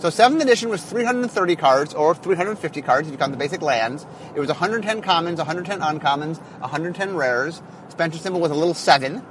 So 0.00 0.08
7th 0.08 0.40
edition 0.40 0.68
was 0.68 0.82
330 0.82 1.54
cards, 1.54 1.94
or 1.94 2.12
350 2.12 2.82
cards 2.82 3.06
if 3.06 3.12
you 3.12 3.18
count 3.18 3.30
the 3.30 3.38
basic 3.38 3.62
lands. 3.62 4.04
It 4.34 4.40
was 4.40 4.48
110 4.48 5.00
commons, 5.00 5.38
110 5.38 5.78
uncommons, 5.78 6.40
110 6.58 7.14
rares. 7.14 7.62
Spencer 7.88 8.18
symbol 8.18 8.40
was 8.40 8.50
a 8.50 8.56
little 8.56 8.74
7. 8.74 9.24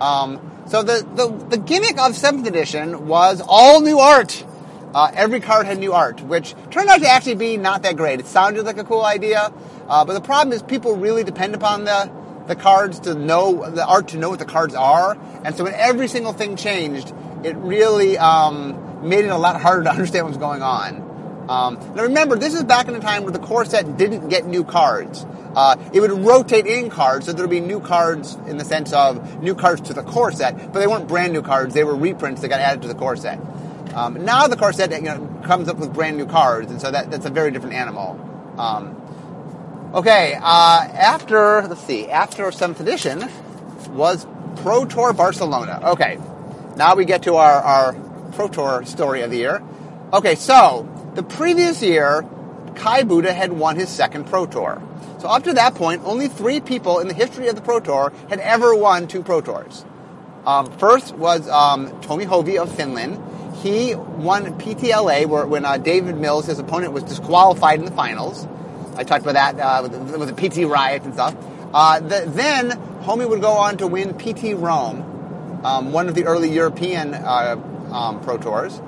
Um, 0.00 0.40
so 0.66 0.82
the, 0.82 1.06
the, 1.14 1.28
the, 1.48 1.58
gimmick 1.58 1.98
of 1.98 2.12
7th 2.12 2.46
edition 2.46 3.06
was 3.06 3.42
all 3.46 3.82
new 3.82 3.98
art. 3.98 4.46
Uh, 4.94 5.10
every 5.12 5.40
card 5.40 5.66
had 5.66 5.78
new 5.78 5.92
art, 5.92 6.22
which 6.22 6.54
turned 6.70 6.88
out 6.88 7.00
to 7.00 7.06
actually 7.06 7.34
be 7.34 7.58
not 7.58 7.82
that 7.82 7.98
great. 7.98 8.18
It 8.18 8.26
sounded 8.26 8.64
like 8.64 8.78
a 8.78 8.84
cool 8.84 9.04
idea, 9.04 9.52
uh, 9.88 10.06
but 10.06 10.14
the 10.14 10.22
problem 10.22 10.54
is 10.54 10.62
people 10.62 10.96
really 10.96 11.22
depend 11.22 11.54
upon 11.54 11.84
the, 11.84 12.10
the 12.46 12.56
cards 12.56 13.00
to 13.00 13.14
know, 13.14 13.68
the 13.70 13.86
art 13.86 14.08
to 14.08 14.18
know 14.18 14.30
what 14.30 14.38
the 14.38 14.44
cards 14.44 14.74
are. 14.74 15.16
And 15.44 15.54
so 15.54 15.64
when 15.64 15.74
every 15.74 16.08
single 16.08 16.32
thing 16.32 16.56
changed, 16.56 17.12
it 17.44 17.56
really, 17.56 18.18
um, 18.18 19.08
made 19.08 19.24
it 19.24 19.28
a 19.28 19.36
lot 19.36 19.60
harder 19.60 19.84
to 19.84 19.90
understand 19.96 20.24
what 20.24 20.30
was 20.30 20.38
going 20.38 20.62
on. 20.62 21.10
Um, 21.48 21.74
now 21.96 22.04
remember, 22.04 22.36
this 22.36 22.54
is 22.54 22.62
back 22.62 22.86
in 22.86 22.94
the 22.94 23.00
time 23.00 23.24
where 23.24 23.32
the 23.32 23.38
core 23.38 23.64
set 23.64 23.96
didn't 23.96 24.28
get 24.28 24.46
new 24.46 24.64
cards. 24.64 25.26
Uh, 25.54 25.76
it 25.92 26.00
would 26.00 26.12
rotate 26.12 26.66
in 26.66 26.88
cards, 26.88 27.26
so 27.26 27.32
there 27.32 27.42
would 27.42 27.50
be 27.50 27.60
new 27.60 27.80
cards 27.80 28.34
in 28.46 28.56
the 28.56 28.64
sense 28.64 28.92
of 28.92 29.42
new 29.42 29.54
cards 29.54 29.82
to 29.82 29.92
the 29.92 30.02
core 30.02 30.32
set, 30.32 30.72
but 30.72 30.80
they 30.80 30.86
weren't 30.86 31.08
brand 31.08 31.32
new 31.32 31.42
cards. 31.42 31.74
They 31.74 31.84
were 31.84 31.96
reprints 31.96 32.40
that 32.40 32.48
got 32.48 32.60
added 32.60 32.82
to 32.82 32.88
the 32.88 32.94
core 32.94 33.16
set. 33.16 33.38
Um, 33.94 34.24
now 34.24 34.46
the 34.46 34.56
core 34.56 34.72
set 34.72 34.92
you 34.92 35.02
know, 35.02 35.40
comes 35.44 35.68
up 35.68 35.76
with 35.76 35.92
brand 35.92 36.16
new 36.16 36.26
cards, 36.26 36.70
and 36.70 36.80
so 36.80 36.90
that, 36.90 37.10
that's 37.10 37.26
a 37.26 37.30
very 37.30 37.50
different 37.50 37.74
animal. 37.74 38.18
Um, 38.56 39.01
okay, 39.94 40.34
uh, 40.34 40.40
after 40.40 41.62
let's 41.62 41.82
see, 41.82 42.08
after 42.08 42.50
seventh 42.52 42.80
edition 42.80 43.28
was 43.90 44.26
Pro 44.56 44.84
Tour 44.84 45.12
Barcelona. 45.12 45.80
Okay, 45.92 46.18
now 46.76 46.94
we 46.94 47.04
get 47.04 47.24
to 47.24 47.36
our, 47.36 47.60
our 47.62 47.92
Pro 48.32 48.48
Tour 48.48 48.84
story 48.84 49.22
of 49.22 49.30
the 49.30 49.38
year. 49.38 49.62
Okay, 50.12 50.34
so 50.34 50.88
the 51.14 51.22
previous 51.22 51.82
year, 51.82 52.24
Kai 52.74 53.02
Budde 53.02 53.32
had 53.32 53.52
won 53.52 53.76
his 53.76 53.88
second 53.88 54.26
Pro 54.26 54.46
Tour. 54.46 54.82
So 55.20 55.28
up 55.28 55.44
to 55.44 55.52
that 55.54 55.74
point, 55.74 56.02
only 56.04 56.28
three 56.28 56.60
people 56.60 56.98
in 56.98 57.08
the 57.08 57.14
history 57.14 57.48
of 57.48 57.54
the 57.54 57.62
Pro 57.62 57.80
Tour 57.80 58.12
had 58.28 58.40
ever 58.40 58.74
won 58.74 59.06
two 59.06 59.22
Pro 59.22 59.40
Tours. 59.40 59.84
Um, 60.44 60.66
first 60.78 61.14
was 61.14 61.48
um, 61.48 61.88
Tommi 62.00 62.24
Hovi 62.26 62.60
of 62.60 62.74
Finland. 62.74 63.22
He 63.56 63.94
won 63.94 64.58
PTLA 64.58 65.26
where, 65.26 65.46
when 65.46 65.64
uh, 65.64 65.76
David 65.78 66.18
Mills, 66.18 66.46
his 66.46 66.58
opponent, 66.58 66.92
was 66.92 67.04
disqualified 67.04 67.78
in 67.78 67.84
the 67.84 67.92
finals. 67.92 68.48
I 68.94 69.04
talked 69.04 69.24
about 69.24 69.34
that 69.34 69.58
uh, 69.58 69.82
with, 69.82 69.92
the, 69.92 70.18
with, 70.18 70.36
the, 70.36 70.48
PT 70.48 70.68
riot 70.68 71.04
and 71.04 71.14
stuff. 71.14 71.34
Uh, 71.72 72.00
the, 72.00 72.24
then 72.26 72.70
Hovi 73.02 73.28
would 73.28 73.40
go 73.40 73.52
on 73.52 73.78
to 73.78 73.86
win 73.86 74.18
PT 74.18 74.54
Rome, 74.54 75.60
um, 75.64 75.92
one 75.92 76.08
of 76.08 76.14
the 76.14 76.24
early 76.24 76.50
European 76.50 77.14
uh, 77.14 77.56
um, 77.90 78.20
Pro 78.20 78.36
Tours. 78.36 78.80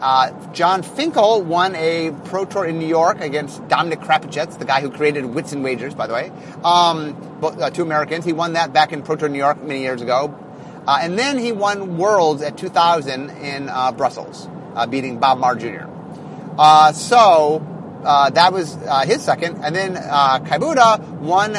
uh, 0.00 0.52
Jon 0.52 0.82
Finkel 0.82 1.42
won 1.42 1.74
a 1.74 2.12
Pro 2.24 2.46
Tour 2.46 2.64
in 2.64 2.78
New 2.78 2.86
York 2.86 3.20
against 3.20 3.66
Dominic 3.68 4.00
Crapuchettes, 4.00 4.58
the 4.58 4.64
guy 4.64 4.80
who 4.80 4.90
created 4.90 5.26
Wits 5.26 5.52
and 5.52 5.62
Wagers, 5.62 5.94
by 5.94 6.06
the 6.06 6.14
way. 6.14 6.32
Um, 6.64 7.14
both, 7.40 7.60
uh, 7.60 7.68
two 7.68 7.82
Americans. 7.82 8.24
He 8.24 8.32
won 8.32 8.54
that 8.54 8.72
back 8.72 8.92
in 8.92 9.02
Pro 9.02 9.16
Tour 9.16 9.28
New 9.28 9.38
York 9.38 9.62
many 9.62 9.82
years 9.82 10.00
ago. 10.00 10.34
Uh, 10.86 10.98
and 11.02 11.18
then 11.18 11.38
he 11.38 11.52
won 11.52 11.98
Worlds 11.98 12.40
at 12.40 12.56
2000 12.56 13.28
in 13.28 13.66
Brussels, 13.98 14.48
beating 14.88 15.18
Bob 15.18 15.38
Maher 15.38 15.56
Jr. 15.56 15.84
So 16.94 17.77
uh, 18.08 18.30
that 18.30 18.52
was 18.52 18.76
his 19.04 19.22
second. 19.22 19.62
And 19.62 19.76
then 19.76 19.94
Kai 19.94 20.58
Budde 20.58 21.06
won 21.20 21.52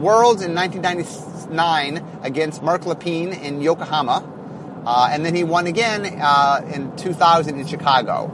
Worlds 0.00 0.42
in 0.42 0.54
1999 0.54 2.20
against 2.22 2.62
Mark 2.62 2.86
Le 2.86 2.94
Pine 2.94 3.32
in 3.32 3.60
Yokohama. 3.62 4.38
Uh, 4.84 5.08
and 5.10 5.24
then 5.24 5.34
he 5.34 5.44
won 5.44 5.66
again 5.66 6.06
uh, 6.20 6.62
in 6.72 6.96
2000 6.96 7.58
in 7.58 7.66
Chicago, 7.66 8.28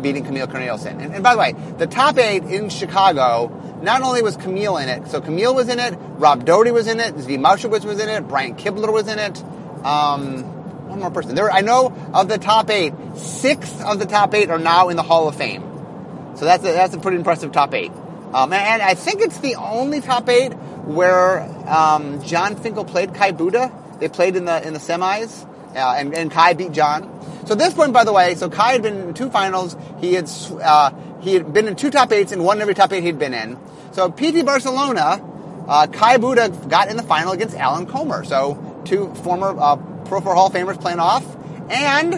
beating 0.00 0.24
Kamiel 0.24 0.46
Cornelissen. 0.46 1.00
And, 1.00 1.14
and, 1.14 1.22
by 1.22 1.34
the 1.34 1.40
way, 1.40 1.52
the 1.78 1.86
top 1.86 2.18
eight 2.18 2.42
in 2.44 2.68
Chicago, 2.70 3.48
not 3.82 4.02
only 4.02 4.22
was 4.22 4.36
Kamiel 4.36 4.82
in 4.82 4.88
it, 4.88 5.08
so 5.08 5.20
Kamiel 5.20 5.54
was 5.54 5.68
in 5.68 5.78
it, 5.78 5.94
Rob 6.18 6.44
Dougherty 6.44 6.72
was 6.72 6.88
in 6.88 6.98
it, 6.98 7.14
Zvi 7.14 7.38
Mowshowitz 7.38 7.84
was 7.84 8.00
in 8.00 8.08
it, 8.08 8.26
Brian 8.26 8.56
Kibler 8.56 8.92
was 8.92 9.06
in 9.06 9.18
it. 9.18 9.42
Um, 9.84 10.42
one 10.88 10.98
more 10.98 11.10
person. 11.10 11.34
There, 11.34 11.50
I 11.50 11.60
know 11.60 11.94
of 12.12 12.28
the 12.28 12.38
top 12.38 12.68
eight, 12.68 12.92
six 13.14 13.80
of 13.82 13.98
the 13.98 14.06
top 14.06 14.34
eight 14.34 14.50
are 14.50 14.58
now 14.58 14.88
in 14.88 14.96
the 14.96 15.02
Hall 15.02 15.28
of 15.28 15.36
Fame. 15.36 15.71
So 16.34 16.44
that's 16.44 16.64
a, 16.64 16.72
that's 16.72 16.94
a 16.94 16.98
pretty 16.98 17.18
impressive 17.18 17.52
top 17.52 17.74
eight. 17.74 17.92
Um, 18.32 18.52
and, 18.52 18.62
and, 18.62 18.82
I 18.82 18.94
think 18.94 19.20
it's 19.20 19.38
the 19.40 19.56
only 19.56 20.00
top 20.00 20.28
eight 20.28 20.52
where 20.84 21.40
um, 21.68 22.22
Jon 22.22 22.56
Finkel 22.56 22.84
played 22.84 23.14
Kai 23.14 23.32
Budde. 23.32 24.00
They 24.00 24.08
played 24.08 24.36
in 24.36 24.46
the 24.46 24.66
in 24.66 24.72
the 24.72 24.78
semis 24.78 25.46
uh, 25.74 25.94
and, 25.96 26.14
and 26.14 26.30
Kai 26.30 26.54
beat 26.54 26.72
Jon. 26.72 27.20
So 27.46 27.54
this 27.54 27.74
point, 27.74 27.92
by 27.92 28.04
the 28.04 28.12
way, 28.12 28.34
so 28.34 28.48
Kai 28.48 28.72
had 28.72 28.82
been 28.82 29.08
in 29.08 29.14
two 29.14 29.30
finals. 29.30 29.76
He 30.00 30.14
had 30.14 30.30
uh, 30.62 30.92
he 31.20 31.34
had 31.34 31.52
been 31.52 31.68
in 31.68 31.76
two 31.76 31.90
top 31.90 32.10
eights 32.10 32.32
and 32.32 32.44
won 32.44 32.60
every 32.60 32.74
top 32.74 32.92
eight 32.92 33.02
he'd 33.02 33.18
been 33.18 33.34
in. 33.34 33.58
So 33.92 34.10
PT 34.10 34.44
Barcelona, 34.46 35.22
uh, 35.68 35.86
Kai 35.88 36.16
Budde 36.16 36.68
got 36.70 36.88
in 36.88 36.96
the 36.96 37.02
final 37.02 37.32
against 37.32 37.56
Alan 37.56 37.86
Comer. 37.86 38.24
So 38.24 38.82
two 38.84 39.14
former 39.16 39.54
uh, 39.58 39.76
Pro 39.76 40.20
4 40.20 40.34
Hall 40.34 40.46
of 40.48 40.52
Famers 40.52 40.80
playing 40.80 40.98
off, 40.98 41.24
and 41.70 42.14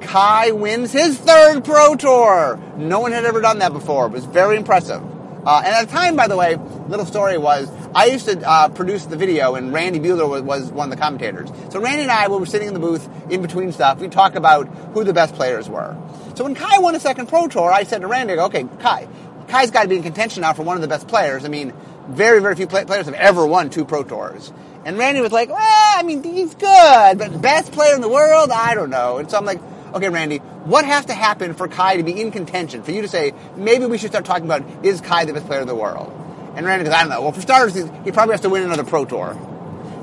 Kai 0.00 0.52
wins 0.52 0.92
his 0.92 1.18
third 1.18 1.64
Pro 1.64 1.94
Tour. 1.96 2.58
No 2.76 3.00
one 3.00 3.12
had 3.12 3.24
ever 3.24 3.40
done 3.40 3.58
that 3.58 3.72
before. 3.72 4.06
It 4.06 4.12
was 4.12 4.24
very 4.24 4.56
impressive. 4.56 5.02
Uh, 5.46 5.62
and 5.64 5.74
at 5.74 5.86
the 5.86 5.92
time, 5.92 6.16
by 6.16 6.28
the 6.28 6.36
way, 6.36 6.56
little 6.88 7.06
story 7.06 7.38
was 7.38 7.70
I 7.94 8.06
used 8.06 8.26
to 8.26 8.38
uh, 8.46 8.68
produce 8.68 9.06
the 9.06 9.16
video, 9.16 9.54
and 9.54 9.72
Randy 9.72 9.98
Buehler 9.98 10.28
was, 10.28 10.42
was, 10.42 10.70
one 10.70 10.90
of 10.90 10.96
the 10.96 11.00
commentators. 11.00 11.48
So 11.70 11.80
Randy 11.80 12.02
and 12.02 12.10
I, 12.10 12.28
when 12.28 12.32
we 12.32 12.40
were 12.40 12.46
sitting 12.46 12.68
in 12.68 12.74
the 12.74 12.80
booth 12.80 13.08
in 13.30 13.40
between 13.40 13.72
stuff, 13.72 13.98
we'd 13.98 14.12
talk 14.12 14.34
about 14.34 14.66
who 14.92 15.04
the 15.04 15.14
best 15.14 15.34
players 15.34 15.68
were. 15.68 15.96
So 16.34 16.44
when 16.44 16.54
Kai 16.54 16.78
won 16.78 16.94
a 16.94 17.00
second 17.00 17.28
Pro 17.28 17.48
Tour, 17.48 17.72
I 17.72 17.84
said 17.84 18.02
to 18.02 18.06
Randy, 18.06 18.34
"Okay, 18.34 18.66
Kai, 18.80 19.08
Kai's 19.48 19.70
got 19.70 19.82
to 19.82 19.88
be 19.88 19.96
in 19.96 20.02
contention 20.02 20.42
now 20.42 20.52
for 20.52 20.64
one 20.64 20.76
of 20.76 20.82
the 20.82 20.88
best 20.88 21.08
players. 21.08 21.44
I 21.44 21.48
mean, 21.48 21.72
very, 22.08 22.40
very 22.40 22.54
few 22.54 22.66
players 22.66 23.06
have 23.06 23.14
ever 23.14 23.46
won 23.46 23.70
two 23.70 23.84
Pro 23.84 24.02
Tours." 24.04 24.52
And 24.84 24.98
Randy 24.98 25.20
was 25.20 25.32
like, 25.32 25.48
"Well, 25.48 25.58
I 25.60 26.02
mean, 26.02 26.22
he's 26.22 26.54
good, 26.54 27.18
but 27.18 27.40
best 27.40 27.72
player 27.72 27.94
in 27.94 28.00
the 28.00 28.08
world, 28.08 28.50
I 28.50 28.74
don't 28.74 28.90
know." 28.90 29.18
And 29.18 29.30
so 29.30 29.38
I'm 29.38 29.44
like 29.44 29.60
okay, 29.94 30.08
Randy, 30.08 30.38
what 30.38 30.84
has 30.84 31.06
to 31.06 31.14
happen 31.14 31.54
for 31.54 31.68
Kai 31.68 31.96
to 31.96 32.02
be 32.02 32.20
in 32.20 32.30
contention, 32.30 32.82
for 32.82 32.92
you 32.92 33.02
to 33.02 33.08
say, 33.08 33.32
maybe 33.56 33.86
we 33.86 33.98
should 33.98 34.10
start 34.10 34.24
talking 34.24 34.44
about, 34.44 34.64
is 34.84 35.00
Kai 35.00 35.24
the 35.24 35.32
best 35.32 35.46
player 35.46 35.60
in 35.60 35.66
the 35.66 35.74
world? 35.74 36.12
And 36.56 36.66
Randy 36.66 36.84
goes, 36.84 36.94
I 36.94 37.00
don't 37.00 37.10
know. 37.10 37.22
Well, 37.22 37.32
for 37.32 37.40
starters, 37.40 37.74
he 38.04 38.12
probably 38.12 38.32
has 38.32 38.40
to 38.42 38.50
win 38.50 38.64
another 38.64 38.84
Pro 38.84 39.04
Tour. 39.04 39.36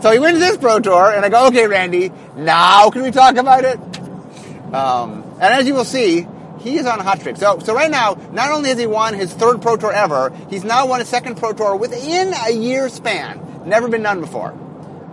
So 0.01 0.12
he 0.12 0.20
wins 0.20 0.39
this 0.39 0.58
Pro 0.58 0.80
Tour, 0.80 1.12
and 1.12 1.25
I 1.25 1.30
go, 1.30 1.48
okay, 1.48 1.68
Randy, 1.68 2.12
now 2.36 2.89
can 2.89 3.04
we 3.04 3.12
talk 3.12 3.36
about 3.36 3.63
it? 3.63 3.80
Um, 4.74 5.24
and 5.34 5.54
as 5.54 5.68
you 5.68 5.74
will 5.74 5.86
see, 5.86 6.27
he 6.60 6.77
is 6.77 6.86
on 6.86 7.00
a 7.00 7.04
hot 7.04 7.20
streak. 7.20 7.38
So, 7.38 7.60
so 7.60 7.74
right 7.74 7.92
now, 7.92 8.18
not 8.32 8.51
only 8.51 8.70
has 8.70 8.80
he 8.80 8.88
won 8.88 9.13
his 9.13 9.34
third 9.34 9.62
Pro 9.62 9.77
Tour 9.77 9.92
ever, 9.92 10.36
he's 10.50 10.63
now 10.63 10.88
won 10.88 11.01
a 11.01 11.06
second 11.06 11.38
Pro 11.38 11.54
Tour 11.54 11.75
within 11.75 12.34
a 12.34 12.51
year 12.51 12.89
span. 12.89 13.63
Never 13.65 13.88
been 13.88 14.04
done 14.04 14.22
before. 14.22 14.58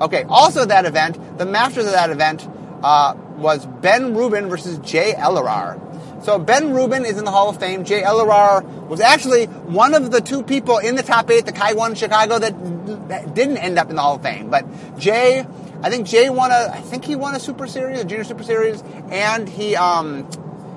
Okay, 0.01 0.25
also 0.29 0.65
that 0.65 0.85
event, 0.85 1.39
the 1.39 1.47
masters 1.47 1.87
of 1.87 1.93
that 1.93 2.11
event, 2.11 2.49
uh, 2.83 3.15
was 3.43 3.67
Ben 3.67 4.15
Rubin 4.15 4.49
versus 4.49 4.79
Jay 4.79 5.15
Elarar. 5.17 5.79
So 6.25 6.39
Ben 6.39 6.73
Rubin 6.73 7.05
is 7.05 7.19
in 7.19 7.25
the 7.25 7.33
Hall 7.33 7.49
of 7.49 7.59
Fame. 7.59 7.85
Jay 7.85 8.03
Elarar 8.03 8.63
was 8.87 9.01
actually 9.01 9.47
one 9.47 9.93
of 9.93 10.13
the 10.13 10.21
two 10.21 10.43
people 10.45 10.79
in 10.79 10.95
the 10.95 11.03
top 11.03 11.29
eight, 11.31 11.47
the 11.47 11.53
Kai 11.53 11.73
won 11.73 11.97
Chicago, 11.97 12.39
that, 12.39 13.09
that 13.09 13.35
didn't 13.35 13.59
end 13.59 13.77
up 13.77 13.91
in 13.91 13.97
the 13.97 14.03
Hall 14.03 14.15
of 14.15 14.23
Fame. 14.23 14.49
But 14.49 14.65
Jay, 14.99 15.45
I 15.83 15.91
think 15.91 16.07
Jay 16.07 16.31
won 16.31 16.53
a, 16.53 16.71
I 16.73 16.81
think 16.81 17.05
he 17.05 17.17
won 17.17 17.35
a 17.35 17.41
Super 17.41 17.67
Series, 17.67 18.01
a 18.01 18.05
Junior 18.05 18.25
Super 18.25 18.45
Series, 18.45 18.83
and 19.11 19.49
he 19.49 19.75
um, 19.75 20.29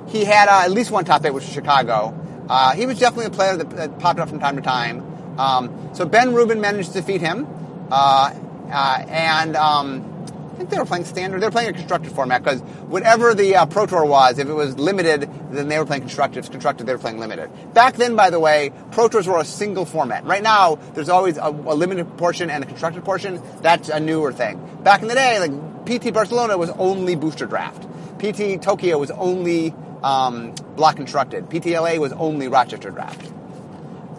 he 0.08 0.26
had 0.26 0.50
uh, 0.50 0.64
at 0.66 0.72
least 0.72 0.90
one 0.90 1.06
top 1.06 1.24
eight, 1.24 1.32
which 1.32 1.46
was 1.46 1.54
Chicago. 1.54 2.20
Uh, 2.50 2.74
he 2.74 2.88
was 2.88 2.98
definitely 2.98 3.28
a 3.28 3.32
player 3.32 3.56
that, 3.56 3.70
that, 3.72 4.00
popped 4.00 4.20
up 4.20 4.30
from 4.30 4.40
time 4.40 4.56
to 4.56 4.62
time. 4.62 5.04
Um, 5.40 5.90
so 5.94 6.06
Ben 6.06 6.34
Rubin 6.34 6.60
managed 6.60 6.94
to 6.94 7.02
defeat 7.02 7.22
him, 7.22 7.48
uh, 7.92 8.34
uh 8.72 9.06
and. 9.08 9.56
Um, 9.56 10.15
I 10.56 10.58
think 10.58 10.70
they 10.70 10.78
were 10.78 10.86
playing 10.86 11.04
standard. 11.04 11.42
They 11.42 11.48
were 11.48 11.52
playing 11.52 11.72
a 11.72 11.74
constructed 11.74 12.14
format 12.14 12.42
because 12.42 12.62
whatever 12.88 13.34
the 13.34 13.58
uh, 13.58 13.66
Pro 13.66 13.86
Tour 13.86 14.06
was, 14.06 14.40
if 14.40 14.48
it 14.48 14.54
was 14.54 14.80
limited, 14.80 15.30
then 15.52 15.68
they 15.68 15.78
were 15.78 15.86
playing 15.86 16.04
constructed. 16.04 16.40
If 16.40 16.46
it's 16.46 16.50
constructed, 16.50 16.88
they 16.88 16.94
were 16.94 17.00
playing 17.00 17.20
limited. 17.20 17.50
Back 17.74 17.96
then, 17.96 18.16
by 18.16 18.30
the 18.30 18.40
way, 18.40 18.72
Pro 18.94 19.10
Tours 19.10 19.28
were 19.28 19.38
a 19.38 19.44
single 19.44 19.84
format. 19.84 20.24
Right 20.24 20.42
now, 20.42 20.76
there's 20.94 21.10
always 21.10 21.36
a, 21.36 21.48
a 21.48 21.76
limited 21.76 22.18
portion 22.18 22.50
and 22.50 22.64
a 22.64 22.68
constructed 22.68 23.04
portion. 23.04 23.42
That's 23.64 23.90
a 23.90 24.00
newer 24.00 24.32
thing. 24.32 24.66
Back 24.82 25.02
in 25.02 25.10
the 25.10 25.16
day, 25.16 25.40
like 25.40 25.52
PT 25.86 26.14
Barcelona 26.14 26.58
was 26.58 26.70
only 26.70 27.16
booster 27.16 27.48
draft. 27.48 27.86
PT 28.20 28.62
Tokyo 28.62 28.98
was 28.98 29.12
only 29.12 29.76
um, 30.04 30.56
block 30.78 30.96
constructed. 30.96 31.50
PTLA 31.50 32.00
was 32.00 32.14
only 32.14 32.48
Rochester 32.48 32.92
draft. 32.92 33.30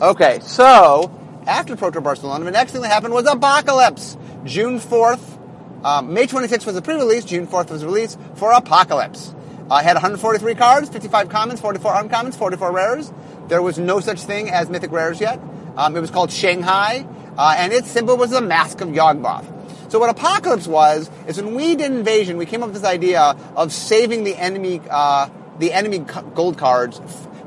Okay, 0.03 0.41
so 0.43 1.11
after 1.47 1.77
Pro 1.77 1.91
Tour 1.91 2.03
Barcelona, 2.03 2.45
the 2.45 2.51
next 2.51 2.73
thing 2.73 2.83
that 2.83 2.93
happened 2.93 3.15
was 3.15 3.25
Apocalypse. 3.27 4.19
June 4.45 4.79
4th, 4.79 5.36
um, 5.85 6.13
May 6.13 6.27
26th 6.27 6.67
was 6.67 6.75
the 6.75 6.83
pre-release. 6.83 7.25
June 7.25 7.47
4th 7.47 7.71
was 7.71 7.81
the 7.81 7.87
release 7.87 8.17
for 8.35 8.53
Apocalypse. 8.53 9.35
I 9.71 9.81
uh, 9.81 9.83
had 9.83 9.95
143 9.95 10.55
cards, 10.55 10.89
55 10.89 11.29
commons, 11.29 11.61
44 11.61 11.93
uncommons, 11.95 12.37
44 12.37 12.73
rares. 12.73 13.13
There 13.49 13.63
was 13.63 13.79
no 13.79 14.01
such 14.01 14.21
thing 14.21 14.49
as 14.51 14.69
mythic 14.69 14.93
rares 14.93 15.21
yet. 15.21 15.41
Um, 15.77 15.97
it 15.97 16.01
was 16.01 16.11
called 16.11 16.31
Shanghai, 16.31 17.07
uh, 17.37 17.55
and 17.59 17.73
its 17.73 17.91
symbol 17.91 18.17
was 18.17 18.31
the 18.31 18.41
mask 18.41 18.81
of 18.81 18.89
Yawgmoth. 18.89 19.91
So 19.91 19.99
what 19.99 20.11
Apocalypse 20.11 20.67
was 20.67 21.11
is 21.27 21.41
when 21.41 21.55
we 21.55 21.77
did 21.77 21.93
Invasion, 21.93 22.37
we 22.37 22.47
came 22.47 22.63
up 22.63 22.71
with 22.71 22.83
this 22.83 22.91
idea 22.91 23.37
of 23.55 23.73
saving 23.73 24.25
the 24.25 24.37
enemy, 24.37 24.81
uh, 24.91 25.29
the 25.59 25.73
enemy 25.73 25.99
gold 26.35 26.59
cards 26.59 27.01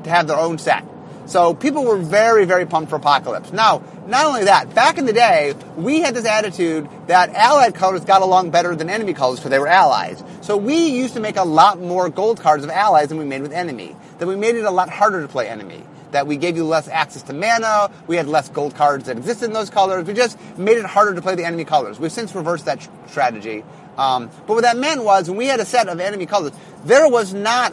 to 0.04 0.10
have 0.10 0.26
their 0.26 0.38
own 0.38 0.58
set. 0.58 0.84
So 1.30 1.54
people 1.54 1.84
were 1.84 1.96
very, 1.96 2.44
very 2.44 2.66
pumped 2.66 2.90
for 2.90 2.96
Apocalypse. 2.96 3.52
Now, 3.52 3.84
not 4.08 4.26
only 4.26 4.44
that, 4.46 4.74
back 4.74 4.98
in 4.98 5.06
the 5.06 5.12
day, 5.12 5.54
we 5.76 6.00
had 6.00 6.12
this 6.12 6.24
attitude 6.24 6.88
that 7.06 7.32
allied 7.36 7.76
colors 7.76 8.04
got 8.04 8.22
along 8.22 8.50
better 8.50 8.74
than 8.74 8.90
enemy 8.90 9.14
colors 9.14 9.38
because 9.38 9.52
they 9.52 9.60
were 9.60 9.68
allies. 9.68 10.24
So 10.40 10.56
we 10.56 10.88
used 10.88 11.14
to 11.14 11.20
make 11.20 11.36
a 11.36 11.44
lot 11.44 11.78
more 11.80 12.08
gold 12.08 12.40
cards 12.40 12.64
of 12.64 12.70
allies 12.70 13.10
than 13.10 13.18
we 13.18 13.24
made 13.24 13.42
with 13.42 13.52
enemy. 13.52 13.94
That 14.18 14.26
we 14.26 14.34
made 14.34 14.56
it 14.56 14.64
a 14.64 14.72
lot 14.72 14.90
harder 14.90 15.22
to 15.22 15.28
play 15.28 15.48
enemy. 15.48 15.84
That 16.10 16.26
we 16.26 16.36
gave 16.36 16.56
you 16.56 16.64
less 16.64 16.88
access 16.88 17.22
to 17.22 17.32
mana, 17.32 17.92
we 18.08 18.16
had 18.16 18.26
less 18.26 18.48
gold 18.48 18.74
cards 18.74 19.04
that 19.04 19.16
existed 19.16 19.44
in 19.44 19.52
those 19.52 19.70
colors, 19.70 20.08
we 20.08 20.14
just 20.14 20.36
made 20.58 20.78
it 20.78 20.84
harder 20.84 21.14
to 21.14 21.22
play 21.22 21.36
the 21.36 21.44
enemy 21.44 21.64
colors. 21.64 22.00
We've 22.00 22.10
since 22.10 22.34
reversed 22.34 22.64
that 22.64 22.88
strategy. 23.06 23.62
Um, 23.96 24.30
but 24.48 24.54
what 24.54 24.62
that 24.62 24.76
meant 24.76 25.04
was 25.04 25.28
when 25.28 25.38
we 25.38 25.46
had 25.46 25.60
a 25.60 25.64
set 25.64 25.88
of 25.88 26.00
enemy 26.00 26.26
colors, 26.26 26.50
there 26.84 27.08
was 27.08 27.32
not 27.32 27.72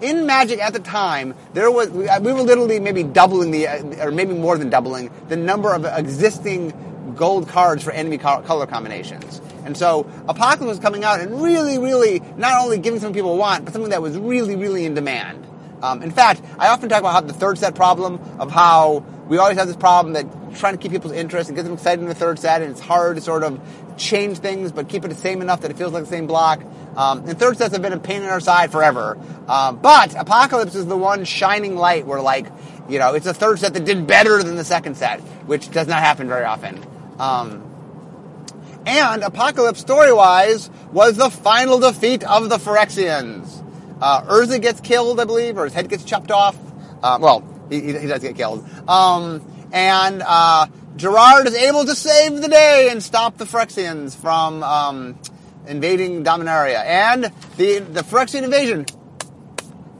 in 0.00 0.26
Magic 0.26 0.60
at 0.60 0.72
the 0.72 0.80
time, 0.80 1.34
there 1.54 1.70
was 1.70 1.90
we, 1.90 2.06
were 2.06 2.42
literally 2.42 2.80
maybe 2.80 3.02
doubling 3.02 3.50
the, 3.50 3.66
uh, 3.66 4.06
or 4.06 4.10
maybe 4.10 4.34
more 4.34 4.56
than 4.58 4.70
doubling 4.70 5.10
the 5.28 5.36
number 5.36 5.74
of 5.74 5.84
existing 5.84 7.14
gold 7.16 7.48
cards 7.48 7.82
for 7.82 7.90
enemy 7.90 8.18
color 8.18 8.66
combinations. 8.66 9.40
And 9.64 9.76
so 9.76 10.10
Apocalypse 10.28 10.68
was 10.68 10.78
coming 10.78 11.04
out 11.04 11.20
and 11.20 11.42
really, 11.42 11.78
really 11.78 12.20
not 12.36 12.62
only 12.62 12.78
giving 12.78 13.00
some 13.00 13.12
people 13.12 13.36
want, 13.36 13.64
but 13.64 13.72
something 13.72 13.90
that 13.90 14.02
was 14.02 14.16
really, 14.16 14.56
really 14.56 14.84
in 14.84 14.94
demand. 14.94 15.46
Um, 15.82 16.02
in 16.02 16.10
fact, 16.10 16.42
I 16.58 16.68
often 16.68 16.88
talk 16.88 17.00
about 17.00 17.12
how 17.12 17.20
the 17.20 17.32
third 17.32 17.58
set 17.58 17.74
problem 17.74 18.20
of 18.38 18.50
how 18.50 19.04
we 19.28 19.38
always 19.38 19.58
have 19.58 19.66
this 19.66 19.76
problem 19.76 20.14
that 20.14 20.26
trying 20.56 20.74
to 20.74 20.78
keep 20.78 20.92
people's 20.92 21.12
interest 21.12 21.48
and 21.48 21.56
get 21.56 21.64
them 21.64 21.74
excited 21.74 22.00
in 22.00 22.08
the 22.08 22.14
third 22.14 22.38
set, 22.38 22.62
and 22.62 22.70
it's 22.70 22.80
hard 22.80 23.16
to 23.16 23.22
sort 23.22 23.42
of 23.42 23.60
change 23.96 24.38
things 24.38 24.72
but 24.72 24.88
keep 24.88 25.04
it 25.04 25.08
the 25.08 25.14
same 25.14 25.42
enough 25.42 25.60
that 25.60 25.70
it 25.70 25.76
feels 25.76 25.92
like 25.92 26.04
the 26.04 26.08
same 26.08 26.26
block. 26.26 26.62
Um, 26.98 27.28
and 27.28 27.38
third 27.38 27.56
sets 27.56 27.72
have 27.74 27.80
been 27.80 27.92
a 27.92 27.98
pain 28.00 28.22
in 28.22 28.28
our 28.28 28.40
side 28.40 28.72
forever. 28.72 29.16
Um, 29.46 29.76
but 29.76 30.16
Apocalypse 30.16 30.74
is 30.74 30.84
the 30.86 30.96
one 30.96 31.24
shining 31.24 31.76
light 31.76 32.04
where, 32.04 32.20
like, 32.20 32.48
you 32.88 32.98
know, 32.98 33.14
it's 33.14 33.26
a 33.26 33.32
third 33.32 33.60
set 33.60 33.72
that 33.74 33.84
did 33.84 34.08
better 34.08 34.42
than 34.42 34.56
the 34.56 34.64
second 34.64 34.96
set, 34.96 35.20
which 35.46 35.70
does 35.70 35.86
not 35.86 36.00
happen 36.00 36.26
very 36.26 36.44
often. 36.44 36.84
Um, 37.20 37.64
and 38.84 39.22
Apocalypse, 39.22 39.78
story-wise, 39.78 40.70
was 40.92 41.16
the 41.16 41.30
final 41.30 41.78
defeat 41.78 42.24
of 42.24 42.48
the 42.48 42.56
Phyrexians. 42.56 43.64
Uh, 44.00 44.22
Urza 44.22 44.60
gets 44.60 44.80
killed, 44.80 45.20
I 45.20 45.24
believe, 45.24 45.56
or 45.56 45.64
his 45.64 45.74
head 45.74 45.88
gets 45.88 46.02
chopped 46.02 46.32
off. 46.32 46.56
Uh, 47.00 47.18
well, 47.20 47.44
he, 47.70 47.80
he, 47.80 48.06
does 48.08 48.22
get 48.22 48.34
killed. 48.34 48.68
Um, 48.88 49.44
and 49.72 50.20
uh, 50.26 50.66
Gerard 50.96 51.46
is 51.46 51.54
able 51.54 51.84
to 51.84 51.94
save 51.94 52.40
the 52.40 52.48
day 52.48 52.88
and 52.90 53.00
stop 53.00 53.36
the 53.36 53.44
Phyrexians 53.44 54.16
from 54.16 54.64
um, 54.64 55.18
invading 55.68 56.24
Dominaria. 56.24 56.84
And 56.84 57.24
the, 57.56 57.78
the 57.78 58.02
Phyrexian 58.02 58.42
invasion 58.42 58.86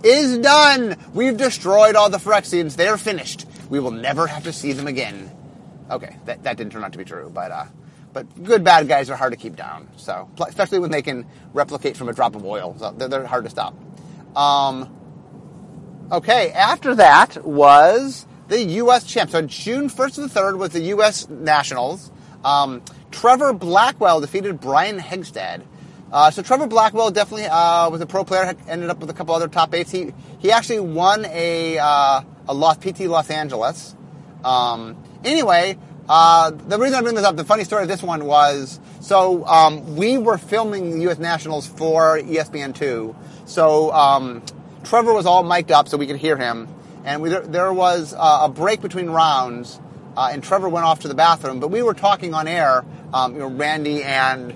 is 0.02 0.38
done. 0.38 0.96
We've 1.12 1.36
destroyed 1.36 1.94
all 1.96 2.10
the 2.10 2.18
Phyrexians. 2.18 2.76
They're 2.76 2.96
finished. 2.96 3.46
We 3.68 3.80
will 3.80 3.90
never 3.90 4.26
have 4.26 4.44
to 4.44 4.52
see 4.52 4.72
them 4.72 4.86
again. 4.86 5.34
Okay, 5.90 6.16
that, 6.24 6.42
that 6.42 6.56
didn't 6.56 6.72
turn 6.72 6.84
out 6.84 6.92
to 6.92 6.98
be 6.98 7.04
true, 7.04 7.30
but 7.32 7.50
uh, 7.50 7.64
but 8.12 8.42
good 8.42 8.64
bad 8.64 8.88
guys 8.88 9.10
are 9.10 9.16
hard 9.16 9.32
to 9.32 9.38
keep 9.38 9.56
down. 9.56 9.88
So 9.96 10.28
especially 10.46 10.78
when 10.80 10.90
they 10.90 11.02
can 11.02 11.26
replicate 11.52 11.96
from 11.96 12.08
a 12.08 12.12
drop 12.12 12.34
of 12.34 12.44
oil, 12.44 12.76
so 12.78 12.92
they're, 12.92 13.08
they're 13.08 13.26
hard 13.26 13.44
to 13.44 13.50
stop. 13.50 13.74
Um, 14.36 14.94
okay, 16.12 16.50
after 16.52 16.94
that 16.96 17.44
was 17.44 18.26
the 18.48 18.60
U.S. 18.62 19.04
champ. 19.04 19.30
So 19.30 19.42
June 19.42 19.88
first 19.88 20.16
to 20.16 20.22
the 20.22 20.28
third 20.28 20.56
was 20.56 20.70
the 20.70 20.80
U.S. 20.80 21.28
Nationals. 21.28 22.10
Um, 22.44 22.82
Trevor 23.10 23.52
Blackwell 23.52 24.20
defeated 24.20 24.60
Brian 24.60 24.98
Hegstad. 24.98 25.62
Uh, 26.10 26.30
so 26.30 26.42
Trevor 26.42 26.66
Blackwell 26.66 27.10
definitely 27.10 27.46
uh, 27.46 27.90
was 27.90 28.00
a 28.00 28.06
pro 28.06 28.24
player. 28.24 28.54
Ended 28.66 28.90
up 28.90 28.98
with 28.98 29.10
a 29.10 29.12
couple 29.12 29.34
other 29.34 29.48
top 29.48 29.74
eights. 29.74 29.90
He 29.90 30.12
he 30.38 30.50
actually 30.50 30.80
won 30.80 31.26
a 31.26 31.78
uh, 31.78 32.22
a 32.48 32.54
Los, 32.54 32.78
PT 32.78 33.00
Los 33.00 33.30
Angeles. 33.30 33.94
Um, 34.42 34.96
anyway, 35.24 35.76
uh, 36.08 36.50
the 36.50 36.78
reason 36.78 36.98
I 36.98 37.02
bring 37.02 37.14
this 37.14 37.24
up, 37.24 37.36
the 37.36 37.44
funny 37.44 37.64
story 37.64 37.82
of 37.82 37.88
this 37.88 38.02
one 38.02 38.24
was, 38.24 38.80
so 39.00 39.46
um, 39.46 39.96
we 39.96 40.16
were 40.16 40.38
filming 40.38 40.92
the 40.92 41.02
U.S. 41.02 41.18
Nationals 41.18 41.66
for 41.66 42.18
ESPN 42.18 42.74
two. 42.74 43.14
So 43.44 43.92
um, 43.92 44.42
Trevor 44.84 45.12
was 45.12 45.26
all 45.26 45.42
mic'd 45.42 45.70
up 45.70 45.88
so 45.88 45.98
we 45.98 46.06
could 46.06 46.16
hear 46.16 46.36
him, 46.36 46.68
and 47.04 47.20
we, 47.20 47.28
there 47.28 47.72
was 47.72 48.14
uh, 48.14 48.40
a 48.42 48.48
break 48.48 48.80
between 48.80 49.10
rounds, 49.10 49.78
uh, 50.18 50.30
and 50.32 50.42
Trevor 50.42 50.68
went 50.68 50.84
off 50.84 51.00
to 51.00 51.08
the 51.08 51.14
bathroom. 51.14 51.60
But 51.60 51.68
we 51.68 51.80
were 51.80 51.94
talking 51.94 52.34
on 52.34 52.48
air, 52.48 52.84
um, 53.14 53.34
you 53.34 53.38
know, 53.38 53.46
Randy 53.46 54.02
and 54.02 54.52